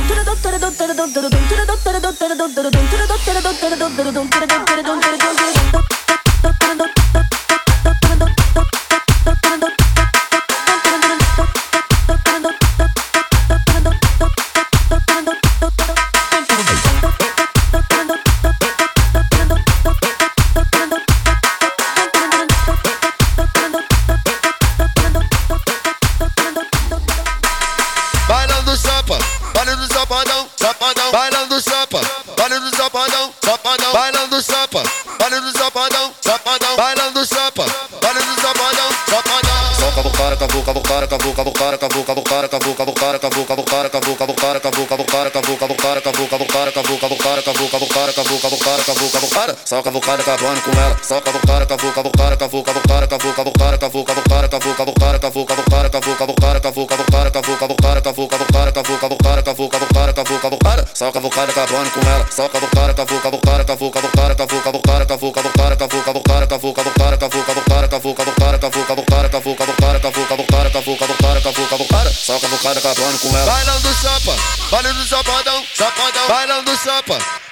Só 49.67 49.81
cavucara 49.83 50.21
acabando 50.21 50.61
com 50.61 50.71
ela, 50.71 50.97
só 51.03 51.19
cavucara, 51.19 51.65
cavuca, 51.65 51.95
cavucara, 51.95 52.37
cavuca, 52.37 52.73
cavucara, 52.73 53.05
cavuca, 53.05 53.43
cavucara, 53.43 53.77
cavuca, 53.77 54.15
cavucara, 54.15 54.47
cavuca, 54.47 54.85
cavucara, 54.85 55.19
cavuca, 55.19 55.47
cavucara, 55.49 55.89
cavuca, 55.89 56.15
cavucara, 56.15 56.61
cavuca, 56.61 56.87
cavucara, 56.95 57.21
cavuca, 57.21 57.57
cavucara, 57.67 58.01
cavuca, 58.01 58.37
cavucara, 58.37 58.71
cavuca, 58.71 58.71
cavucara, 58.71 58.71
cavuca, 58.71 59.09
cavucara, 59.09 59.43
cavu, 59.43 59.67
cavucara, 59.67 60.13
cavu, 60.13 60.39
cavucara. 60.39 60.85
Só 60.93 61.11
cavucara 61.11 61.51
acabando 61.51 61.91
com 61.91 61.99
ela. 61.99 62.25
Só 62.31 62.47
cavucara, 62.47 62.93
cavu, 62.93 63.19
cavucara, 63.19 63.65
cavu, 63.65 63.91
cavucara, 63.91 64.35
cavu, 64.35 64.61
cavucara, 64.61 65.05
cavu, 65.05 65.31
cavucara, 65.33 65.75
cavu, 65.75 66.03
cavucara, 66.03 66.47
cavu, 66.47 66.63
cavucara, 66.63 67.27
cavu, 67.27 67.43
cavucara, 67.43 67.87
cavu, 67.89 68.15
cavucara, 68.15 68.47
cavu, 68.47 68.85
cavucara, 68.87 69.29
cavu, 69.29 69.55
cavucara, 69.57 69.99
cavu, 69.99 70.27
cavucara, 70.27 70.69
cavu, 70.69 70.97
cavucara, 70.97 71.41
cavu, 71.41 71.67
cavucara. 71.67 72.09
Só 72.13 72.39
cavucara 72.39 72.79
acabando 72.79 73.19
com 73.19 73.35
ela. 73.35 73.51
Bailando 73.51 73.93
chapa, 74.01 74.35
bailando 74.71 75.05
chapadão, 75.05 75.63
chapadão. 75.75 76.27
Bailando 76.29 76.77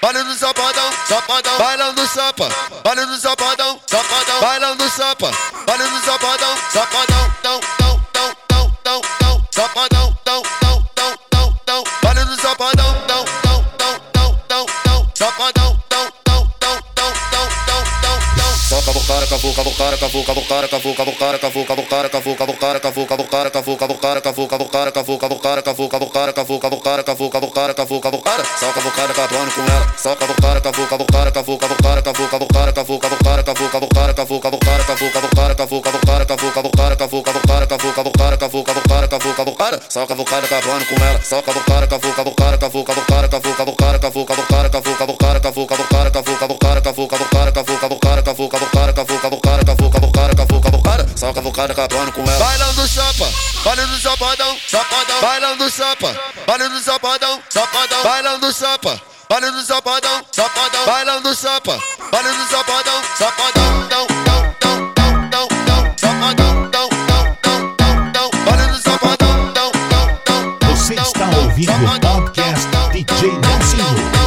baile 0.06 0.24
do 0.24 0.36
sabadão, 0.36 0.92
sabadão, 1.08 1.58
bailando 1.58 2.08
sapa, 2.08 2.48
baile 2.84 3.08
do 3.08 3.18
sabadão, 3.18 3.82
sabadão, 3.88 4.40
bailando 4.40 4.90
sapa, 4.92 5.32
baile 5.66 5.90
do 5.90 6.00
sabadão, 6.06 6.56
sabadão, 6.72 7.32
tão, 7.42 7.60
tão, 7.60 8.00
tão, 8.14 8.36
tão, 8.48 8.72
tão, 8.84 9.02
tão, 9.18 9.48
sabadão, 9.52 10.18
tão, 10.24 10.44
tão, 10.60 10.84
tão, 10.94 11.18
tão, 11.32 11.60
tão, 11.66 11.84
baile 12.04 12.24
do 12.26 12.40
sapadão, 12.40 13.02
tão. 13.08 13.45
Tão. 18.86 18.96
Só 41.26 41.42
cavucara, 41.42 41.88
cavu, 41.88 42.14
cavucara, 42.14 42.58
cavu, 42.58 42.84
cavucara, 42.84 43.00
cavu, 43.00 43.16
cavucara, 47.26 47.60
cavu, 47.60 47.86
cavucara, 47.86 48.24
cavu, 48.24 48.75
cavocada, 48.76 48.94
cavocada, 48.94 49.66
cavocada, 49.66 50.36
cavocada, 50.36 50.36
cavocada, 50.62 51.08
só 51.16 51.34
cavocada 51.34 51.72
acabando 51.72 52.12
com 52.12 52.22
ela. 52.22 52.46
Bailão 52.46 52.74
do 52.74 52.88
chapa, 52.88 53.32
bailão 53.64 53.88
do 53.88 54.00
chapadão, 54.02 54.58
chapadão, 54.68 55.22
bailão 55.22 55.58
do 55.58 55.70
chapa, 55.70 56.16
bailão 56.46 56.70
do 56.70 56.84
chapadão, 56.84 57.42
chapadão, 57.50 58.04
bailão 58.04 58.40
do 58.40 58.54
chapa, 58.54 59.02
bailão 59.30 59.52
do 59.54 59.66
chapadão, 59.66 60.26
chapadão, 60.36 60.86
bailão 60.86 61.22
do 61.22 61.36
chapa, 61.36 61.80
bailão 62.12 62.38
do 62.38 62.50
chapadão, 62.50 63.02
não. 63.02 63.88
dão, 63.88 64.08
dão, 64.26 64.56
dão, 64.60 64.94
dão, 64.94 65.30
dão, 65.30 65.48
dão, 65.66 65.96
chapadão, 65.98 66.70
dão, 66.70 66.90
dão, 66.90 67.30
dão, 67.44 67.76
dão, 67.78 68.12
dão, 68.12 68.30
bailão 68.46 68.72
do 68.74 68.82
chapadão, 68.82 69.54
dão, 69.54 69.72
dão, 69.90 70.20
dão, 70.26 70.58
dão, 70.60 70.76
Você 70.76 70.96
está 70.96 71.30
ouvindo 71.38 71.72
o 71.72 72.00
podcast 72.00 72.68
DJ 72.92 73.32
Nelson. 73.32 74.25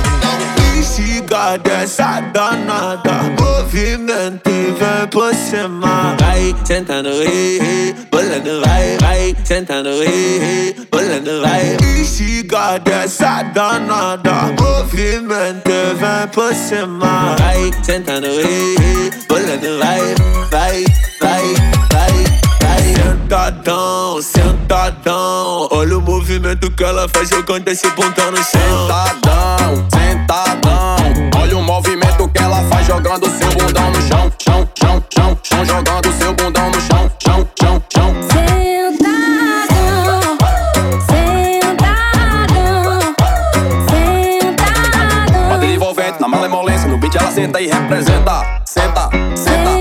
Instiga 0.99 1.57
dessa 1.59 2.21
danada 2.33 3.23
Movimento 3.39 4.51
e 4.51 4.73
vem 4.73 5.07
por 5.13 5.33
cima 5.33 6.17
Vai 6.19 6.53
sentando, 6.65 7.11
ei, 7.11 7.61
ei 7.61 7.95
Bolando, 8.11 8.61
vai, 8.67 8.99
vai 9.01 9.37
Sentando, 9.45 9.91
ei, 9.91 10.41
ei 10.43 10.77
Bolando, 10.91 11.41
vai 11.41 11.77
Instiga 12.01 12.79
dessa 12.79 13.45
danada 13.45 14.53
Movimento 14.61 15.71
e 15.71 15.95
vem 15.95 16.29
por 16.33 16.53
cima 16.53 17.37
Vai 17.39 17.71
sentando, 17.85 18.27
ei, 18.27 18.75
ei 18.81 19.11
Bolando, 19.29 19.79
vai, 19.79 20.15
vai, 20.51 20.85
vai 21.21 21.55
Vai 21.93 22.58
sentadão, 22.79 24.23
sentadão 24.23 25.69
Olha 25.71 25.99
o 25.99 26.01
movimento 26.01 26.71
que 26.71 26.85
ela 26.85 27.09
faz 27.09 27.29
jogando 27.29 27.69
esse 27.69 27.89
bundão 27.91 28.31
no 28.31 28.37
chão 28.39 28.89
Sentadão, 28.89 29.87
sentadão. 29.93 30.97
Olha 31.41 31.57
o 31.57 31.63
movimento 31.63 32.29
que 32.29 32.43
ela 32.43 32.63
faz 32.65 32.87
jogando 32.87 33.29
seu 33.31 33.49
bundão 33.53 33.91
no 33.91 34.03
chão, 34.03 34.33
chão, 34.43 34.69
chão, 34.79 35.05
chão, 35.15 35.39
chão, 35.43 35.65
jogando 35.65 36.13
seu 36.13 36.33
bundão 36.35 36.71
no 36.71 36.81
chão, 36.81 37.11
chão, 37.25 37.49
chão, 37.61 37.83
chão. 37.95 38.15
Sentadão, 38.31 39.69
sentadão, 41.09 42.35
sentadão. 43.89 45.49
Bate 45.51 45.67
envolvente 45.67 46.21
na 46.21 46.29
malemolência, 46.29 46.89
no 46.89 46.99
beat 46.99 47.15
ela 47.15 47.31
senta 47.31 47.61
e 47.61 47.67
representa. 47.67 48.63
Senta, 48.65 49.11
senta, 49.35 49.37
senta, 49.37 49.78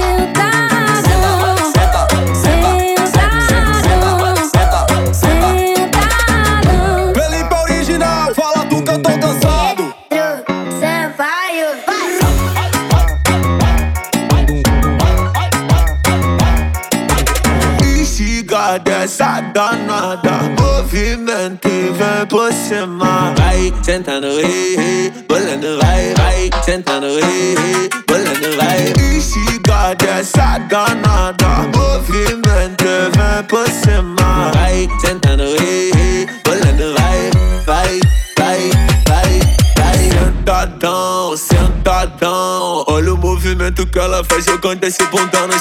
por 22.38 22.54
cima 22.54 23.34
Vai 23.36 23.74
sentando, 23.82 24.28
ei, 24.40 25.12
Bolando, 25.28 25.80
vai, 25.82 26.14
vai 26.14 26.50
Sentando, 26.64 27.08
ei, 27.08 27.90
Bolando, 28.08 28.56
vai. 28.56 28.94
Instiga 29.16 29.96
dessa 29.96 30.60
danada 30.70 31.68
Movimento 31.76 32.86
vem 33.16 33.44
por 33.48 33.68
cima 33.68 34.52
Vai 34.54 34.88
sentando, 35.02 35.44
ei, 35.44 36.28
vai, 36.46 37.32
vai, 37.66 38.00
vai, 38.38 38.70
vai, 39.08 39.40
vai. 39.76 40.10
Sentadão, 40.12 41.36
sentadão 41.36 42.86
Olha 42.88 43.16
o 43.16 43.18
movimento 43.18 43.88
que 43.88 43.98
ela 43.98 44.24
faz 44.24 44.46
jogando 44.46 44.84
esse 44.84 45.04
bundão 45.08 45.48
no 45.48 45.60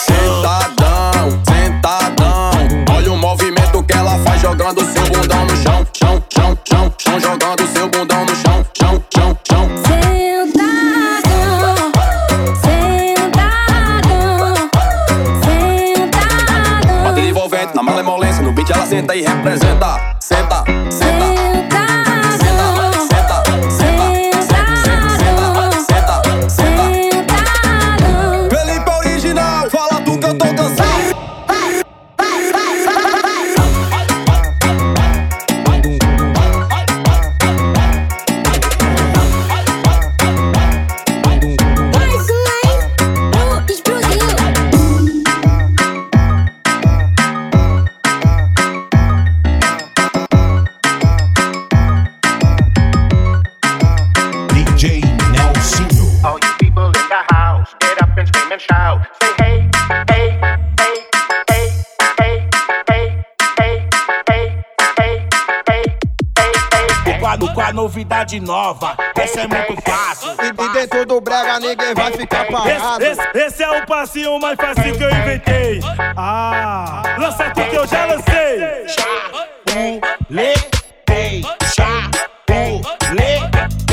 com 67.56 67.62
a 67.62 67.72
novidade 67.72 68.38
nova, 68.38 68.94
essa 69.16 69.40
é 69.40 69.46
muito 69.46 69.80
fácil. 69.80 70.28
E, 70.42 70.62
e 70.62 70.68
dentro 70.74 71.06
do 71.06 71.22
brega 71.22 71.58
ninguém 71.58 71.94
vai 71.94 72.12
ficar 72.12 72.44
parado. 72.48 73.02
Esse, 73.02 73.22
esse- 73.22 73.38
esse 73.46 73.62
é 73.62 73.70
o 73.70 73.86
passinho 73.86 74.38
mais 74.38 74.56
fácil 74.56 74.94
que 74.94 75.02
eu 75.02 75.10
inventei. 75.10 75.80
Ah, 76.14 77.02
lança 77.18 77.48
tu 77.54 77.62
que 77.64 77.74
eu 77.76 77.86
já 77.86 78.04
lancei. 78.04 78.86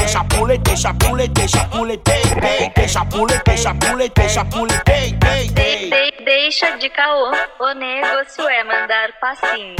Chapuletei, 0.10 0.76
chapuletei, 0.76 1.48
chapuletei, 1.48 1.48
chapuletei, 1.48 2.88
chapuletei, 2.90 3.58
chapuletei, 3.58 3.58
chapuletei, 3.58 4.30
chapuletei, 4.30 5.12
De- 5.48 5.90
de- 5.90 6.24
deixa 6.26 6.78
de 6.78 6.90
caô, 6.90 7.32
o 7.60 7.74
negócio 7.74 8.48
é 8.50 8.64
mandar 8.66 9.10
passinho 9.22 9.76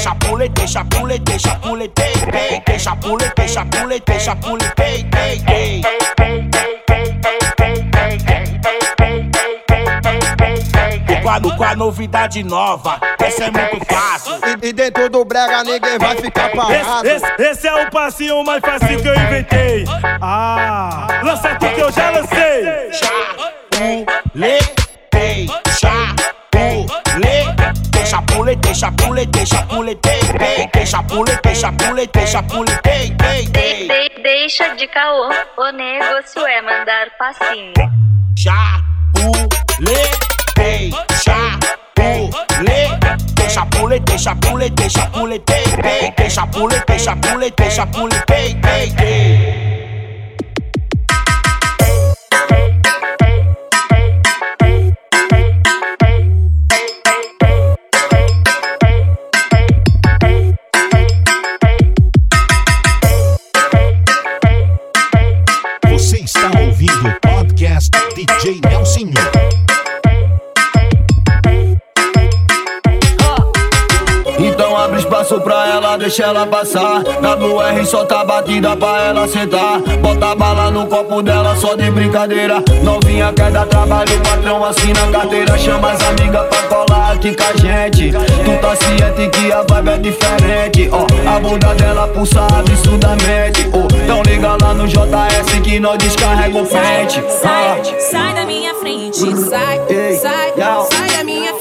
deixa 0.00 0.14
pule, 0.14 0.48
deixa 0.48 0.84
pule, 0.84 1.18
deixa 1.18 1.18
pule, 1.18 1.18
deixa 1.18 1.54
pule, 1.56 1.88
pei, 1.88 2.62
deixa 2.66 2.96
pule, 2.96 3.32
deixa 3.36 3.64
pule, 3.66 4.00
deixa 4.06 4.36
pule, 4.36 4.64
pei, 4.76 5.04
pei, 5.04 5.40
pei. 5.40 5.82
Quando 11.22 11.54
com 11.56 11.64
a 11.64 11.76
novidade 11.76 12.42
nova, 12.42 12.98
essa 13.18 13.44
é 13.44 13.50
muito 13.50 13.84
fácil. 13.86 14.32
E, 14.62 14.68
e 14.68 14.72
dentro 14.72 15.08
do 15.10 15.24
brega 15.24 15.62
ninguém 15.62 15.98
vai 15.98 16.16
ficar 16.16 16.50
parado. 16.50 17.06
Esse, 17.06 17.26
esse, 17.26 17.42
esse 17.42 17.68
é 17.68 17.74
o 17.74 17.90
passinho 17.90 18.42
mais 18.42 18.60
fácil 18.60 19.00
que 19.00 19.08
eu 19.08 19.14
inventei. 19.14 19.84
Ah, 20.20 21.06
lança 21.22 21.50
aqui 21.50 21.68
que 21.68 21.80
eu 21.80 21.92
já 21.92 22.10
lancei. 22.10 22.92
Chá, 22.92 23.12
pule, 23.70 24.06
le, 24.34 24.58
pei 25.10 25.46
chapuletei, 28.06 28.74
chapuletei, 28.74 29.46
chapuletei, 29.46 30.20
De- 33.46 33.86
de- 33.86 34.22
Deixa 34.22 34.74
de 34.74 34.86
caô, 34.88 35.30
o 35.56 35.70
negócio 35.72 36.46
é 36.46 36.60
mandar 36.62 37.08
passinho. 37.18 37.72
Chapulei, 38.36 40.10
chapulei, 41.24 42.30
chapulei, 43.48 44.00
chapulei, 44.18 44.70
chapulei, 44.88 45.40
chapulei, 46.30 46.30
chapulei, 46.30 46.98
chapulei, 46.98 47.52
chapulei, 47.70 48.20
Você 48.20 49.69
DJ 68.14 68.60
Nelsinho. 68.60 69.79
Espaço 75.10 75.40
pra 75.40 75.66
ela, 75.66 75.96
deixa 75.96 76.22
ela 76.22 76.46
passar. 76.46 77.02
WR 77.02 77.84
só 77.84 78.04
tá 78.04 78.24
batida 78.24 78.76
pra 78.76 79.06
ela 79.06 79.26
sentar. 79.26 79.80
Bota 80.00 80.36
bala 80.36 80.70
no 80.70 80.86
copo 80.86 81.20
dela 81.20 81.56
só 81.56 81.74
de 81.74 81.90
brincadeira. 81.90 82.62
Novinha 82.84 83.32
quer 83.32 83.50
dar 83.50 83.66
trabalho, 83.66 84.20
patrão 84.20 84.64
assina 84.64 85.02
a 85.02 85.10
carteira. 85.10 85.58
Chama 85.58 85.90
as 85.90 86.00
amigas 86.02 86.46
pra 86.46 86.62
colar 86.62 87.12
aqui 87.12 87.34
com 87.34 87.42
a 87.42 87.52
gente. 87.56 88.12
Tu 88.12 88.60
tá 88.60 88.76
ciente 88.76 89.28
que 89.30 89.52
a 89.52 89.62
vibe 89.62 89.88
é 89.88 89.98
diferente. 89.98 90.90
Ó, 90.92 91.06
a 91.28 91.40
bunda 91.40 91.74
dela 91.74 92.06
pulsa 92.06 92.46
absurdamente. 92.56 93.68
Ó, 93.72 94.02
então 94.04 94.22
liga 94.22 94.56
lá 94.62 94.72
no 94.74 94.86
JS 94.86 95.60
que 95.64 95.80
nós 95.80 95.98
descarrega 95.98 96.56
o 96.56 96.64
pente. 96.64 97.20
Sai, 97.42 97.82
sai 97.98 98.34
da 98.34 98.46
minha 98.46 98.74
frente, 98.76 99.18
sai, 99.18 99.80
sai, 100.20 100.52
sai 100.88 101.16
da 101.16 101.24
minha 101.24 101.48
frente. 101.48 101.59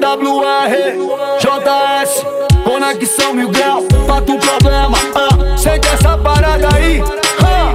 EWR, 0.00 0.96
JS, 1.40 2.24
conexão 2.64 3.34
mil 3.34 3.50
grau, 3.50 3.82
fato 4.06 4.38
problema. 4.38 4.96
Ah, 5.14 5.58
sente 5.58 5.86
essa 5.88 6.16
parada 6.16 6.68
aí. 6.74 7.02
ah. 7.44 7.74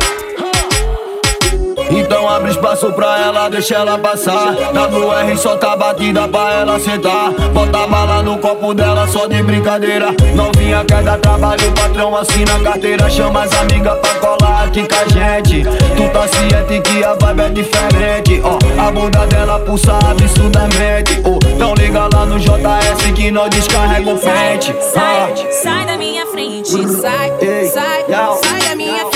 Então 1.92 2.28
abre 2.28 2.50
espaço 2.52 2.92
pra 2.94 3.20
ela, 3.22 3.48
deixa 3.48 3.76
ela 3.76 3.98
passar. 4.00 4.54
WR 4.54 5.38
só 5.38 5.56
tá 5.56 5.78
batida 5.78 6.28
pra 6.28 6.52
ela 6.54 6.80
sentar. 6.80 7.30
Bota 7.54 7.86
bala 7.88 8.24
no 8.24 8.38
copo 8.40 8.74
dela 8.74 9.08
só 9.08 9.28
de 9.28 9.42
brincadeira. 9.44 10.08
Novinha 10.36 10.84
quer 10.84 11.04
dar 11.04 11.18
trabalho, 11.20 11.72
patrão 11.74 12.16
assina 12.16 12.60
carteira. 12.60 13.10
Chama 13.10 13.44
as 13.44 13.54
amigas 13.54 13.98
pra 14.00 14.16
colar 14.16 14.66
aqui 14.66 14.86
com 14.88 14.96
a 14.96 15.08
gente. 15.08 15.64
Tu 15.64 16.10
tá 16.12 16.28
ciente 16.28 16.82
que 16.82 17.04
a 17.04 17.14
vibe 17.14 17.42
é 17.42 17.50
diferente. 17.50 18.42
Ó, 18.44 18.82
a 18.82 18.92
bunda 18.92 19.26
dela 19.28 19.60
pulsa 19.60 19.98
absurdamente. 20.10 21.22
Ó, 21.24 21.40
então 21.56 21.74
liga 21.76 22.10
lá 22.14 22.26
no 22.26 22.38
JS 22.38 23.12
que 23.16 23.32
nós 23.32 23.50
descarrega 23.50 24.14
o 24.14 24.20
pente. 24.20 24.76
Sai, 24.94 25.52
sai 25.64 25.86
da 25.86 25.98
minha 25.98 26.26
frente, 26.28 26.70
sai, 26.70 27.32
sai, 27.72 28.06
sai 28.44 28.62
da 28.70 28.76
minha 28.76 28.98
frente. 29.00 29.15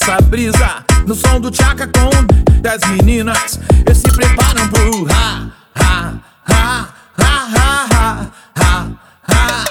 essa 0.00 0.20
brisa 0.22 0.84
No 1.06 1.14
som 1.14 1.40
do 1.40 1.50
tchaca 1.50 1.86
com 1.86 2.10
dez 2.60 2.80
meninas 2.90 3.58
Eles 3.86 3.98
se 3.98 4.08
preparam 4.12 4.68
pro 4.68 5.06
ha, 5.10 5.50
ha, 5.74 6.14
ha, 6.48 6.88
ha, 7.18 7.46
ha, 7.54 7.86
ha, 7.94 8.26
ha, 8.56 8.90
ha. 8.96 9.70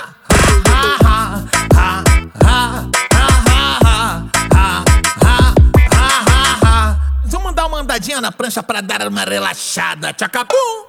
Andadinha 7.79 8.21
na 8.21 8.31
prancha 8.31 8.61
pra 8.61 8.81
dar 8.81 9.07
uma 9.07 9.23
relaxada. 9.23 10.13
Tchacabum! 10.13 10.85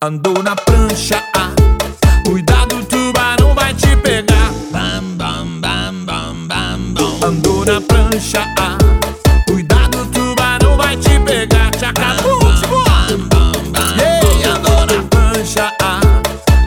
Andou 0.00 0.42
na 0.42 0.54
prancha, 0.56 1.22
ah. 1.36 1.50
cuidado, 2.24 2.82
tubarão 2.84 3.54
vai 3.54 3.74
te 3.74 3.94
pegar. 3.96 4.31
Cuidado, 9.46 10.04
tubarão 10.12 10.76
vai 10.76 10.94
te 10.98 11.18
pegar. 11.20 11.70
Tchacabum, 11.70 12.40
Ei, 13.98 14.44
andou 14.44 14.84
na. 14.86 15.02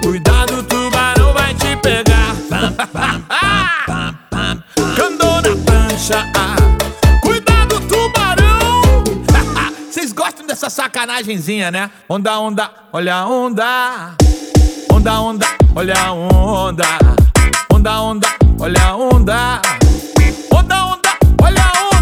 Cuidado, 0.01 0.63
tubarão 0.63 1.33
vai 1.33 1.53
te 1.53 1.77
pegar. 1.77 2.35
Andou 4.99 5.41
na. 5.43 6.55
Cuidado, 7.21 7.79
tubarão. 7.81 9.03
Vocês 9.91 10.11
gostam 10.13 10.47
dessa 10.47 10.67
sacanagemzinha, 10.71 11.69
né? 11.69 11.91
Onda, 12.09 12.39
onda, 12.39 12.71
olha 12.91 13.17
a 13.17 13.27
onda. 13.27 14.15
Onda, 14.91 15.19
onda, 15.21 15.45
olha 15.75 15.93
a 15.95 16.11
onda. 16.11 16.85
Onda, 17.71 18.01
onda, 18.01 18.27
olha 18.59 18.83
a. 18.83 18.95
Onda, 18.95 19.61
Hola, 21.45 21.94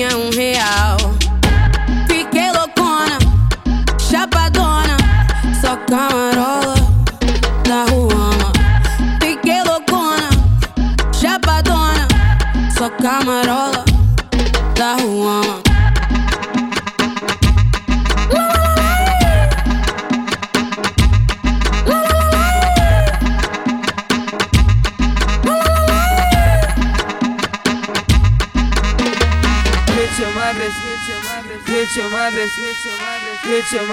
tinha 0.00 0.16
um 0.16 0.30
rei. 0.30 0.49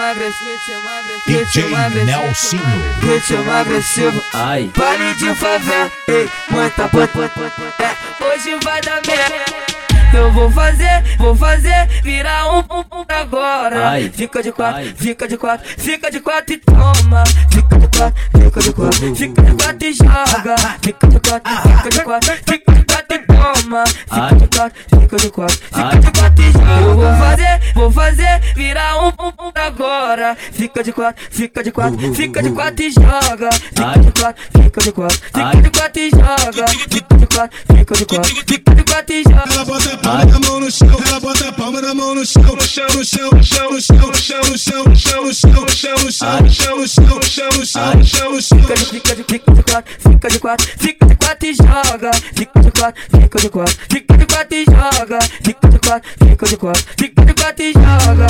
DJ 0.07 1.65
Nelsinho. 2.05 2.63
Ritmo 3.01 3.51
agressivo, 3.51 4.23
ai, 4.33 4.71
baile 4.73 5.13
de 5.15 5.35
favela, 5.35 5.91
ei, 6.07 6.29
muita 6.49 6.87
puta, 6.87 7.29
é, 7.79 8.23
hoje 8.23 8.57
vai 8.63 8.79
dar 8.79 9.01
merda. 9.05 9.67
Eu 10.13 10.31
vou 10.31 10.49
fazer, 10.49 11.03
vou 11.17 11.35
fazer, 11.35 11.87
virar 12.03 12.53
um 12.53 12.63
pum 12.63 12.83
pum 12.83 13.05
agora. 13.09 13.89
Ai. 13.89 14.09
Fica 14.09 14.41
de 14.41 14.53
quatro, 14.53 14.77
Ai. 14.77 14.95
fica 14.95 15.27
de 15.27 15.37
quatro, 15.37 15.67
fica 15.77 16.09
de 16.09 16.21
quatro 16.21 16.53
e 16.53 16.57
toma. 16.57 17.23
Fica 17.51 17.77
de 17.77 17.87
quatro, 17.89 18.23
fica 18.31 18.59
de 18.61 18.71
quatro, 18.71 19.15
fica 19.15 19.41
de 19.41 19.51
quatro 19.51 19.87
e 19.87 19.93
joga. 19.93 20.55
Fica 20.81 21.07
de 21.07 21.19
quatro, 21.19 21.51
fica 21.61 21.89
de 21.89 21.99
quatro, 22.01 22.33
fica 22.33 22.51
de 22.53 22.59
quatro 22.61 22.76
toma. 23.53 23.83
Fica 23.85 24.35
de 24.35 24.47
quatro, 24.47 24.79
fica 24.89 25.17
de 25.17 25.29
quatro, 25.29 25.57
fica 25.57 25.99
de 25.99 26.11
quatro 26.11 26.43
e 26.43 26.51
joga. 26.51 26.81
Eu 26.81 26.95
vou 26.95 27.17
fazer, 27.17 27.73
vou 27.75 27.91
fazer, 27.91 28.41
virar 28.55 29.03
um 29.03 29.11
pum 29.11 29.31
pum 29.31 29.51
agora. 29.55 30.37
Fica 30.51 30.83
de 30.83 30.91
quatro, 30.91 31.23
fica 31.29 31.63
de 31.63 31.71
quatro, 31.71 32.13
fica 32.13 32.43
de 32.43 32.51
quatro 32.51 32.85
e 32.85 32.91
joga. 32.91 33.49
Fica 33.51 33.99
de 33.99 34.11
quatro, 34.11 34.43
fica 34.51 34.81
de 34.81 34.91
quatro, 34.91 35.17
fica 35.17 35.61
de 35.61 35.69
quatro 35.69 36.01
e 36.01 36.09
joga. 36.09 36.67
Fica 36.67 37.17
de 37.17 37.27
quatro, 37.27 37.59
fica 37.67 37.95
de 37.95 38.05
quatro, 38.05 38.35
fica 38.47 38.75
de 38.75 38.83
quatro 38.83 39.15
e 39.15 39.23
joga. 39.23 39.53
Ela 39.53 39.65
bota 39.65 39.93
a 39.93 39.97
palma 39.97 40.25
da 40.25 40.39
mão 40.39 40.59
no 40.59 40.71
chão, 40.71 40.97
ela 41.07 41.19
bota 41.19 41.47
a 41.47 41.51
palma 41.51 41.81
da 41.81 41.93
mão 41.93 42.15
no 42.15 42.25
chão, 42.25 42.43
no 42.43 42.61
chão, 42.61 42.87
no 42.93 43.05
chão, 43.05 43.29
no 43.31 43.43
chão, 43.43 43.71
no 43.71 43.81
chão, 43.81 44.07
no 44.09 44.17
chão, 44.17 44.41
no 44.43 44.57
chão, 44.57 44.83
no 44.83 44.95
chão, 44.95 45.23
no 45.23 45.33
chão, 45.33 45.55
no 45.63 45.71
chão, 45.71 45.95
no 45.97 46.11
chão, 46.11 46.37
no 46.37 46.51
chão, 46.51 46.77
no 46.77 46.87
chão, 46.87 47.17
no 47.17 47.27
chão, 47.27 47.49
no 47.57 47.65
chão, 47.65 47.95
no 47.95 48.05
chão, 48.05 48.31
no 48.31 48.41
chão. 48.41 48.59
Fica 48.59 48.75
de, 48.75 48.85
fica 48.85 49.15
de, 49.15 49.23
fica 49.23 49.51
de 49.53 49.63
quatro, 49.63 49.93
fica 49.99 50.29
de 50.29 50.39
quatro, 50.39 50.67
fica 50.77 51.05
de 51.05 51.15
quatro 51.15 51.47
e 51.47 51.53
joga. 51.53 52.11
Fica 52.35 52.59
de 52.59 52.71
quatro, 52.71 53.01
fica 53.09 53.36
de 53.37 53.49
quatro, 53.49 53.75
fica 53.89 54.17
de 54.17 54.25
quatro 54.25 54.57
e 54.57 54.65
joga. 54.65 55.19
Fica 55.43 55.67
de 55.69 55.79
quatro, 55.79 56.09
fica 56.19 56.45
de 56.45 56.57
quatro, 56.57 56.83
fica 56.97 57.25
de 57.25 57.33
quatro 57.33 57.63
e 57.63 57.73
joga. 57.73 58.27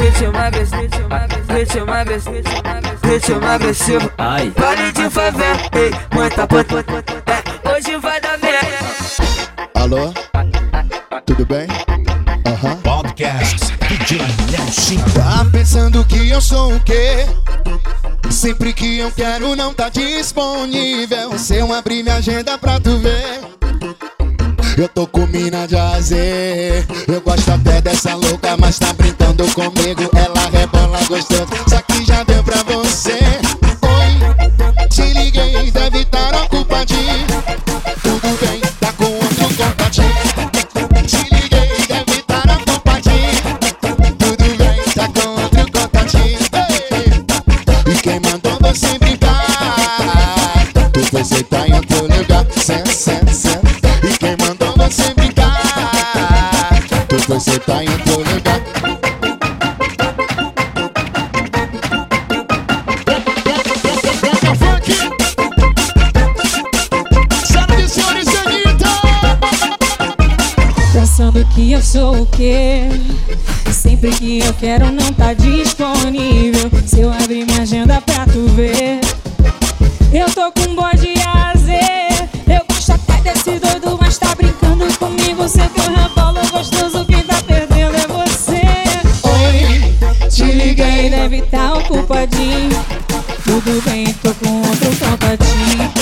Ritmo 0.00 0.38
agressivo, 0.38 0.82
ritmo 0.82 1.54
ritmo 1.54 1.92
agressivo, 1.92 2.42
ritmo 3.02 3.46
agressivo. 3.46 4.12
Ai. 4.18 4.50
Pare 4.50 4.92
de 4.92 5.10
favela, 5.10 5.58
ei, 5.74 5.90
muita 6.12 6.46
puta. 6.46 6.84
É, 7.26 7.68
hoje 7.70 7.96
vai 7.98 8.20
dar 8.20 8.38
merda. 8.38 8.78
Alô? 9.74 10.12
Tudo 11.26 11.46
bem? 11.46 11.66
Tá 15.14 15.46
pensando 15.52 16.04
que 16.04 16.28
eu 16.28 16.40
sou 16.40 16.74
o 16.74 16.80
quê? 16.80 17.26
Sempre 18.28 18.72
que 18.72 18.98
eu 18.98 19.10
quero 19.12 19.54
não 19.54 19.72
tá 19.72 19.88
disponível. 19.88 21.38
Se 21.38 21.56
eu 21.56 21.72
abrir 21.72 22.02
minha 22.02 22.16
agenda 22.16 22.58
pra 22.58 22.80
tu 22.80 22.98
ver. 22.98 23.40
Eu 24.76 24.88
tô 24.88 25.06
com 25.06 25.24
mina 25.28 25.68
de 25.68 25.76
azer 25.76 26.84
Eu 27.06 27.20
gosto 27.20 27.48
até 27.48 27.80
dessa 27.80 28.16
louca, 28.16 28.56
mas 28.56 28.76
tá 28.76 28.92
brincando 28.92 29.46
comigo 29.52 30.10
Ela 30.12 30.50
rebola 30.50 30.98
gostoso, 31.04 31.46
só 31.68 31.80
que 31.80 32.04
já 32.04 32.24
deu 32.24 32.42
pra 32.42 32.60
você 32.64 33.23
Lugar 57.46 58.60
Senhoras 67.44 67.84
e 67.84 67.88
senhores, 67.88 68.28
Anitta 68.28 68.94
Pensando 70.92 71.44
que 71.54 71.72
eu 71.72 71.82
sou 71.82 72.22
o 72.22 72.26
quê? 72.26 72.88
Sempre 73.70 74.10
que 74.12 74.38
eu 74.40 74.54
quero 74.54 74.90
não 74.90 75.12
tá 75.12 75.34
disponível. 75.34 76.70
Se 76.86 77.00
eu 77.00 77.12
abrir 77.12 77.44
minha 77.44 77.62
agenda 77.62 78.00
pra 78.00 78.24
tu 78.26 78.46
ver, 78.48 79.00
eu 80.12 80.30
tô 80.30 80.50
com 80.52 80.70
um 80.70 80.74
bode 80.74 81.03
ocupadinho. 91.94 92.84
Tudo 93.44 93.82
bem, 93.82 94.12
tô 94.14 94.34
com 94.34 94.56
outro 94.58 94.90
contatinho. 94.96 95.92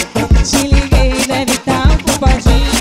Te 0.45 0.69
liguei, 0.69 1.13
deve 1.27 1.59
tá 1.59 1.85
ocupadinho. 1.93 2.73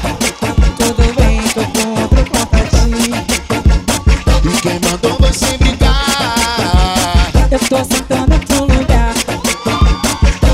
Tudo 0.77 1.13
bem, 1.15 1.41
tô 1.49 1.63
com 1.65 2.01
outro 2.01 2.25
contatinho. 2.31 3.25
E 4.43 4.61
quem 4.61 4.79
mandou 4.89 5.17
você 5.19 5.57
brincar 5.57 7.31
Eu 7.51 7.59
tô 7.59 7.83
sentando 7.83 8.33
outro 8.33 8.61
lugar. 8.61 9.13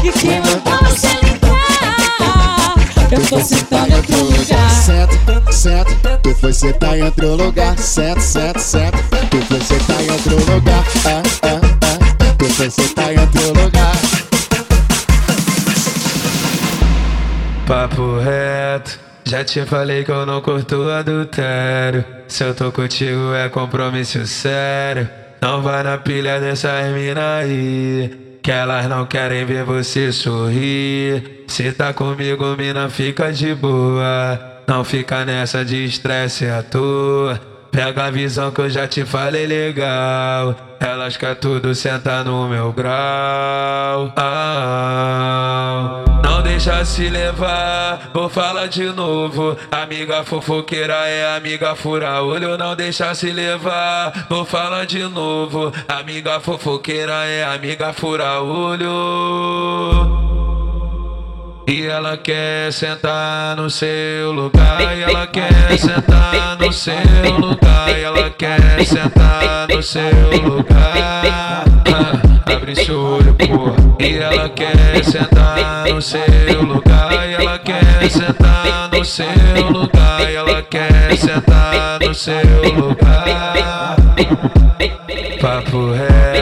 E 0.03 0.12
quem 0.12 0.41
mandou 0.41 0.89
você 0.89 1.08
ligar? 1.24 2.76
Eu 3.12 3.22
tô 3.28 3.39
sentando 3.39 3.95
outro 3.95 4.24
lugar. 4.24 4.70
Senta, 4.70 5.51
senta 5.51 6.20
Tu 6.24 6.36
foi 6.36 6.53
sentar 6.53 6.97
em 6.97 7.03
outro 7.03 7.36
lugar 7.36 7.78
Senta, 7.78 8.22
senta, 8.22 8.60
senta 8.60 8.97
Tu 9.30 9.41
foi 9.45 9.60
sentar 9.62 10.01
em 10.01 10.12
outro 10.12 10.53
lugar 10.53 10.84
ah, 11.05 11.26
foi 12.58 12.72
sentar 12.72 13.14
em 13.14 13.20
outro 13.20 13.47
lugar 13.49 13.91
Papo 17.68 18.18
reto, 18.18 18.99
já 19.26 19.43
te 19.43 19.64
falei 19.66 20.03
que 20.03 20.10
eu 20.10 20.26
não 20.26 20.41
curto 20.41 20.89
adultério. 20.89 22.05
Se 22.30 22.45
eu 22.45 22.55
tô 22.55 22.72
contigo 22.72 23.34
é 23.34 23.49
compromisso 23.49 24.26
sério. 24.26 25.10
Não 25.41 25.62
vai 25.62 25.84
na 25.84 25.97
pilha 25.97 26.39
dessas 26.39 26.93
mina 26.93 27.39
aí. 27.39 28.39
Que 28.41 28.51
elas 28.51 28.88
não 28.88 29.05
querem 29.05 29.45
ver 29.45 29.66
você 29.66 30.14
sorrir. 30.14 31.43
Se 31.49 31.74
tá 31.74 31.91
comigo, 31.91 32.55
mina, 32.55 32.89
fica 32.89 33.34
de 33.34 33.53
boa. 33.53 34.64
Não 34.66 34.86
fica 34.86 35.26
nessa 35.26 35.66
de 35.66 35.84
estresse 35.84 36.45
à 36.45 36.64
toa. 36.64 37.38
Pega 37.72 38.05
a 38.05 38.11
visão 38.11 38.51
que 38.51 38.61
eu 38.61 38.70
já 38.70 38.88
te 38.88 39.05
falei 39.05 39.45
legal. 39.45 40.55
Elas 40.80 41.18
quer 41.18 41.36
tudo 41.36 41.74
sentar 41.74 42.24
no 42.24 42.47
meu 42.47 42.72
grau. 42.72 44.13
Ah, 44.15 46.03
não 46.24 46.41
deixa 46.41 46.86
se 46.86 47.09
levar, 47.09 48.11
vou 48.13 48.30
falar 48.30 48.68
de 48.68 48.86
novo. 48.86 49.57
Amiga 49.72 50.24
fofoqueira 50.24 51.07
é 51.07 51.36
amiga 51.36 51.76
fura 51.76 52.22
olho. 52.22 52.57
Não 52.57 52.76
deixa 52.76 53.13
se 53.15 53.32
levar, 53.32 54.28
vou 54.30 54.45
falar 54.45 54.86
de 54.86 55.03
novo. 55.03 55.74
Amiga 55.88 56.39
fofoqueira 56.39 57.26
é 57.26 57.43
amiga 57.43 57.91
fura 57.91 58.39
olho. 58.41 58.88
E 61.70 61.86
ela 61.86 62.15
quer 62.15 62.72
sentar 62.72 63.57
no 63.57 63.70
seu 63.70 64.32
lugar, 64.32 64.97
e 64.97 65.03
ela 65.03 65.28
quer 65.28 65.78
sentar 65.78 66.57
no 66.57 66.72
seu 66.72 66.93
lugar, 67.38 67.89
e 67.89 68.03
ela 68.03 68.30
quer 68.30 68.86
sentar 68.86 69.68
no 69.68 69.84
seu 69.84 70.01
lugar. 70.45 71.65
Abre 72.45 72.74
seu 72.74 72.97
olho, 72.97 73.34
porra. 73.34 73.76
E 73.99 74.18
ela 74.18 74.47
quer 74.47 75.03
sentar 75.03 75.86
no 75.89 76.01
seu 76.01 76.63
lugar, 76.63 77.28
e 77.28 77.34
ela 77.34 77.59
quer 77.59 78.09
sentar 78.09 78.89
no 78.89 79.03
seu 79.03 79.26
lugar, 79.70 80.32
e 80.32 80.36
ela 80.36 80.63
quer 80.63 81.18
sentar 81.18 81.99
no 81.99 82.13
seu 82.15 82.34
lugar. 82.78 83.97
Papo 85.41 85.91
reto, 85.91 86.36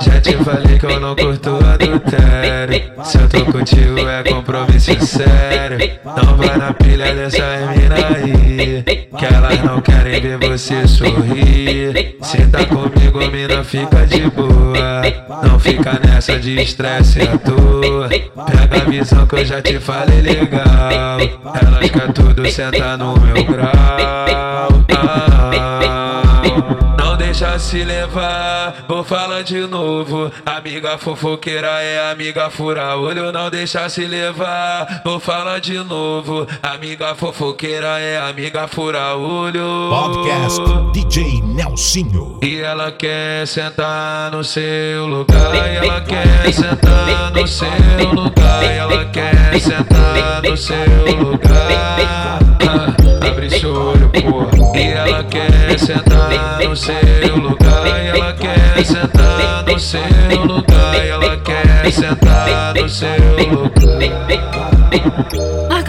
já 0.00 0.20
te 0.20 0.36
falei 0.44 0.78
que 0.78 0.86
eu 0.86 1.00
não 1.00 1.16
curto 1.16 1.58
adultério. 1.64 2.92
Se 3.04 3.18
eu 3.18 3.28
tô 3.28 3.44
contigo 3.52 3.98
é 4.08 4.22
compromisso 4.24 4.98
sério. 5.06 5.78
Não 6.04 6.36
vai 6.36 6.56
na 6.56 6.72
pilha 6.72 7.14
dessa 7.14 7.44
mina 7.74 7.94
aí, 8.16 8.82
que 8.82 9.24
elas 9.24 9.62
não 9.62 9.80
querem 9.80 10.20
ver 10.20 10.38
você 10.38 10.86
sorrir. 10.86 12.16
Se 12.22 12.46
tá 12.48 12.64
comigo, 12.64 13.18
mina, 13.30 13.64
fica 13.64 14.06
de 14.06 14.30
boa. 14.30 15.02
Não 15.42 15.58
fica 15.58 15.98
nessa 16.04 16.38
de 16.38 16.60
estresse 16.60 17.22
à 17.22 17.38
toa. 17.38 18.08
Pega 18.08 18.82
a 18.82 18.90
visão 18.90 19.26
que 19.26 19.36
eu 19.36 19.44
já 19.44 19.62
te 19.62 19.78
falei 19.78 20.20
legal. 20.20 21.20
Elas 21.62 21.90
quer 21.90 22.12
tudo 22.12 22.50
sentar 22.50 22.98
no 22.98 23.14
meu 23.20 23.44
grau. 23.44 24.68
Ah, 24.96 25.97
deixa 27.28 27.58
se 27.58 27.84
levar, 27.84 28.86
vou 28.88 29.04
falar 29.04 29.42
de 29.42 29.60
novo. 29.66 30.32
Amiga 30.46 30.96
fofoqueira 30.96 31.82
é 31.82 32.10
amiga 32.10 32.48
fura 32.48 32.96
olho. 32.96 33.30
Não 33.30 33.50
deixa 33.50 33.86
se 33.90 34.06
levar, 34.06 35.02
vou 35.04 35.20
falar 35.20 35.60
de 35.60 35.76
novo. 35.84 36.46
Amiga 36.62 37.14
fofoqueira 37.14 37.98
é 38.00 38.18
amiga 38.18 38.66
fura 38.66 39.14
olho. 39.14 39.90
Podcast 39.90 40.62
DJ 40.94 41.42
Nelsinho. 41.42 42.38
E 42.42 42.60
ela 42.60 42.90
quer 42.90 43.46
sentar 43.46 44.32
no 44.32 44.42
seu 44.42 45.06
lugar, 45.06 45.54
e 45.54 45.76
ela 45.76 46.00
quer 46.00 46.50
sentar 46.50 47.30
no 47.30 47.46
seu 47.46 47.68
lugar, 48.14 48.64
e 48.64 48.78
ela 48.78 49.04
quer 49.04 49.60
sentar 49.60 50.42
no 50.42 50.56
seu 50.56 50.76
lugar. 51.14 52.38
Abre 53.20 53.50
seu 53.50 53.74
olho, 53.74 54.08
porra. 54.08 54.78
E 54.78 54.86
ela 54.88 55.24
quer 55.24 55.78
sentar 55.78 56.60
no 56.62 56.76
seu 56.76 57.17
lugar, 57.26 57.86
e 57.86 58.06
ela 58.08 58.32
quer 58.32 58.84
sentar 58.84 59.64
no 59.64 59.78
seu 59.78 60.00
lugar, 60.44 61.04
e 61.04 61.08
ela 61.08 61.36
quer 61.38 61.90
sentar 61.92 62.74
no 62.74 62.88
seu 62.88 63.08
lugar. 63.52 63.68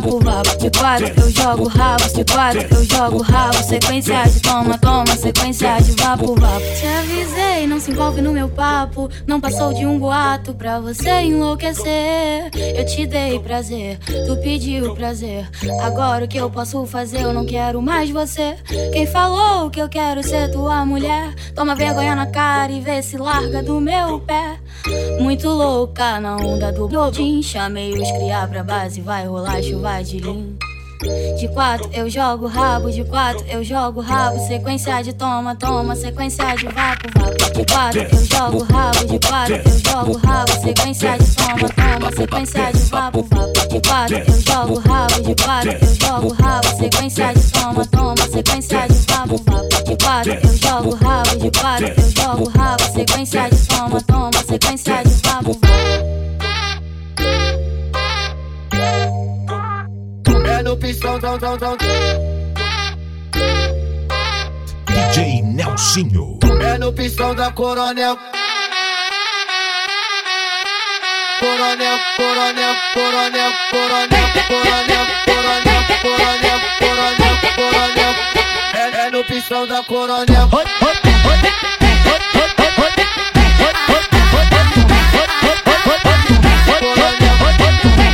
vapo, 0.00 0.18
vapo. 0.20 0.58
De 0.58 0.70
quatro 0.70 1.12
eu 1.20 1.30
jogo 1.30 1.68
rabo, 1.68 2.08
de 2.12 2.24
quatro 2.24 2.66
eu 2.74 2.84
jogo 2.84 3.22
rabo. 3.22 3.62
Sequência 3.62 4.22
de 4.24 4.40
toma, 4.40 4.78
toma, 4.78 5.16
sequência 5.16 5.78
de 5.80 5.92
vapo, 5.92 6.34
vapo. 6.34 6.64
Te 6.78 6.86
avisei, 6.86 7.66
não 7.66 7.78
se 7.78 7.90
envolve 7.90 8.20
no 8.20 8.32
meu 8.32 8.48
papo. 8.48 9.08
Não 9.26 9.40
passou 9.40 9.72
de 9.72 9.84
um 9.84 9.98
boato 9.98 10.54
pra 10.54 10.80
você 10.80 11.22
enlouquecer. 11.22 12.50
Eu 12.54 12.86
te 12.86 13.06
dei 13.06 13.38
prazer, 13.38 13.98
tu 14.26 14.36
pediu 14.42 14.94
prazer. 14.94 15.48
Agora 15.82 16.24
o 16.24 16.28
que 16.28 16.38
eu 16.38 16.50
posso 16.50 16.84
fazer? 16.86 17.22
Eu 17.22 17.32
não 17.32 17.44
quero 17.44 17.80
mais 17.82 18.10
você. 18.10 18.56
Quem 18.92 19.06
falou 19.06 19.70
que 19.70 19.80
eu 19.80 19.88
quero 19.88 20.22
ser 20.22 20.50
tua 20.50 20.84
mulher? 20.84 21.34
Toma 21.54 21.74
vergonha 21.74 22.14
na 22.14 22.26
cara 22.26 22.72
e 22.72 22.80
vê 22.80 23.02
se 23.02 23.16
larga 23.16 23.62
do 23.62 23.80
meu 23.80 24.20
pé. 24.20 24.56
Muito 25.20 25.48
louca 25.48 26.18
na 26.20 26.36
onda 26.36 26.72
do 26.72 26.88
Blodin. 26.88 27.42
Chamei 27.42 27.92
os 27.92 28.10
criar 28.12 28.48
pra 28.48 28.62
base, 28.62 29.00
vai 29.00 29.26
rolar 29.26 29.62
chuva 29.62 29.89
de 31.36 31.48
quatro 31.48 31.90
eu 31.92 32.08
jogo 32.08 32.46
rabo, 32.46 32.90
de 32.92 33.02
quatro 33.04 33.44
eu 33.48 33.64
jogo 33.64 34.00
rabo. 34.00 34.38
Sequência 34.46 35.02
de 35.02 35.12
toma, 35.14 35.56
toma, 35.56 35.96
sequência 35.96 36.54
de 36.54 36.66
vapo, 36.66 37.08
vapo. 37.18 37.52
De 37.52 37.64
quatro 37.64 38.00
eu 38.00 38.24
jogo 38.24 38.72
rabo, 38.72 39.04
de 39.06 39.18
quatro 39.26 39.54
eu 39.56 39.90
jogo 39.90 40.18
rabo. 40.18 40.52
Sequência 40.62 41.18
de 41.18 41.34
toma, 41.34 41.68
toma, 41.74 42.12
sequência 42.12 42.72
de 42.72 42.78
vapo, 42.84 43.22
vapo. 43.22 43.68
De 43.68 43.80
quatro 43.88 44.16
eu 44.16 44.40
jogo 44.40 44.78
rabo, 44.78 45.22
de 45.22 45.34
quatro 45.42 45.72
eu 45.72 45.94
jogo 45.94 46.34
rabo. 46.40 46.68
Sequência 46.76 47.32
de 47.34 47.50
toma, 47.50 47.86
toma, 47.86 48.28
sequência 48.30 48.86
de 48.88 49.12
vapo, 49.12 49.36
vapo. 49.44 49.84
De 49.84 50.04
quatro 50.04 50.32
eu 50.32 50.56
jogo 50.56 51.04
rabo, 51.04 51.36
de 51.36 51.50
quatro 51.60 51.86
eu 51.86 52.10
jogo 52.10 52.50
rabo. 52.56 52.82
Sequência 52.92 53.50
de 53.50 53.66
toma, 53.66 54.00
toma, 54.02 54.44
sequência 54.46 55.02
de 55.02 55.10
vapo. 55.10 55.29
DJ 64.86 65.42
Nelsinho. 65.42 66.38
É 66.60 66.76
no 66.78 66.92
pistão 66.92 67.34
da 67.34 67.52
Coronel. 67.52 68.18
Coronel, 71.38 71.98
coronel, 72.16 72.74
coronel, 72.92 73.52
coronel, 73.70 74.26
coronel, 74.48 75.06
coronel, 75.24 75.80
coronel, 76.02 76.58
coronel, 76.80 77.36
coronel. 77.56 78.14
É, 78.74 79.06
é 79.06 79.10
no 79.10 79.24
pistão 79.24 79.66
da 79.66 79.82
Coronel. 79.84 80.26
É 80.26 81.00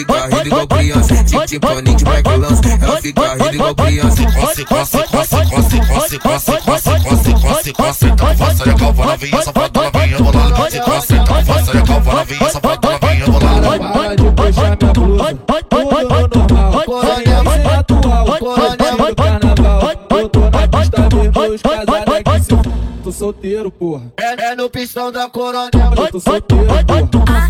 fica 0.00 0.26
rindo 0.26 0.46
igual 0.46 0.66
criança. 0.66 1.14
Timpaninho 1.46 1.96
de 1.96 2.04
Michael 2.04 2.38
Lance, 2.40 2.62
ela 2.82 2.96
fica 3.00 3.32
rindo 3.34 3.54
igual 3.54 3.74
criança. 3.74 4.22
Coce, 4.22 4.64
coce, 4.64 4.98
coce, 4.98 5.06
coce, 5.10 5.80
coce, 5.80 6.18
coce, 6.18 6.18
coce, 6.18 6.90
coce, 7.00 7.32
coce, 7.40 7.72
coce. 7.72 8.06
Então 8.06 8.36
faça 8.36 8.70
a 8.70 8.74
calva 8.74 9.04
novinha, 9.06 9.42
safadona, 9.42 9.90
vem 9.90 10.08
rebolando. 10.08 10.54
Coce, 10.54 10.80
coce, 10.80 11.14
então 11.14 11.44
faça 11.44 11.78
a 11.78 11.82
calva 11.82 12.12
novinha, 12.14 12.50
safadona, 12.50 12.98
vem 12.98 13.14
rebolando. 13.18 13.92
Para 13.92 14.16
de 14.16 14.22
puxar 14.30 14.76
minha 14.80 14.92
blusa, 14.92 15.38
tudo 15.68 15.90
normal. 15.90 16.84
Coronel, 16.84 17.44
você 17.44 17.58
é 17.60 17.74
atual, 17.74 18.26
coronel 18.38 18.96
do 18.96 19.16
carnaval. 19.16 19.90
Eu 20.10 20.28
tô 20.28 20.40
na 20.40 20.68
pista, 20.68 21.00
me 21.16 21.28
vou 21.28 21.50
os 21.54 21.62
casados 21.62 22.14
aqui. 22.14 22.44
se 22.44 22.52
f- 22.54 22.70
Tô 23.02 23.12
solteiro, 23.12 23.70
porra. 23.70 24.02
É, 24.18 24.50
é 24.52 24.56
no 24.56 24.68
pistão 24.68 25.10
da 25.10 25.28
Coronel. 25.30 25.70
Eu 25.96 26.10
tô 26.12 26.20
solteiro, 26.20 26.66
porra. 26.66 27.48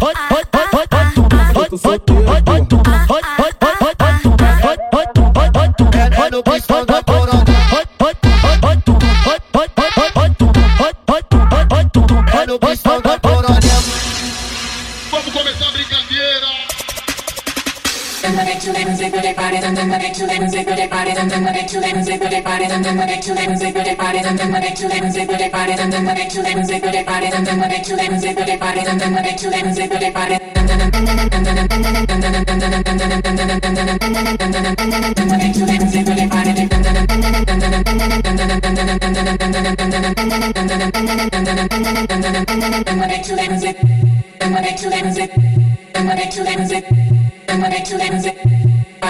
Eu 1.83 1.99
tô 1.99 2.15
solteiro, 2.15 2.67
porra. 2.67 3.07
É, 5.93 6.27
é 6.27 6.31
no 6.31 6.43
pistão 6.43 6.85
da 6.85 7.03
Coronel. 7.03 7.45
É 7.47 7.50
Monday, 19.91 20.13
Tuesday, 20.13 20.37
and 20.37 21.31
then 21.31 21.43
Monday, 21.43 21.67
Tuesday, 21.67 21.93
Wednesday, 21.93 22.19
Thursday, 22.19 22.43
and 22.71 22.85
then 22.85 22.97
Monday, 22.97 23.21
Tuesday, 23.21 23.47
Wednesday, 23.47 23.73
Thursday, 23.73 24.23
and 24.23 24.39
then 24.39 24.53
Monday, 24.53 24.75
Tuesday, 24.75 25.01
Wednesday, 25.01 25.27
Thursday, 25.27 25.51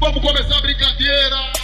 Vamos 0.00 0.20
começar 0.20 0.60
brincadeira. 0.60 1.54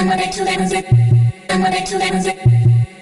Then 0.00 0.08
when 0.08 0.18
they 0.18 0.30
too 0.32 0.44
late, 0.44 0.60
is 0.60 0.72
it? 0.72 0.86
Then 1.48 1.62
when 1.62 1.72
they 1.72 1.84
too 1.84 1.98
late, 1.98 2.14
is 2.14 2.26
it? 2.26 2.59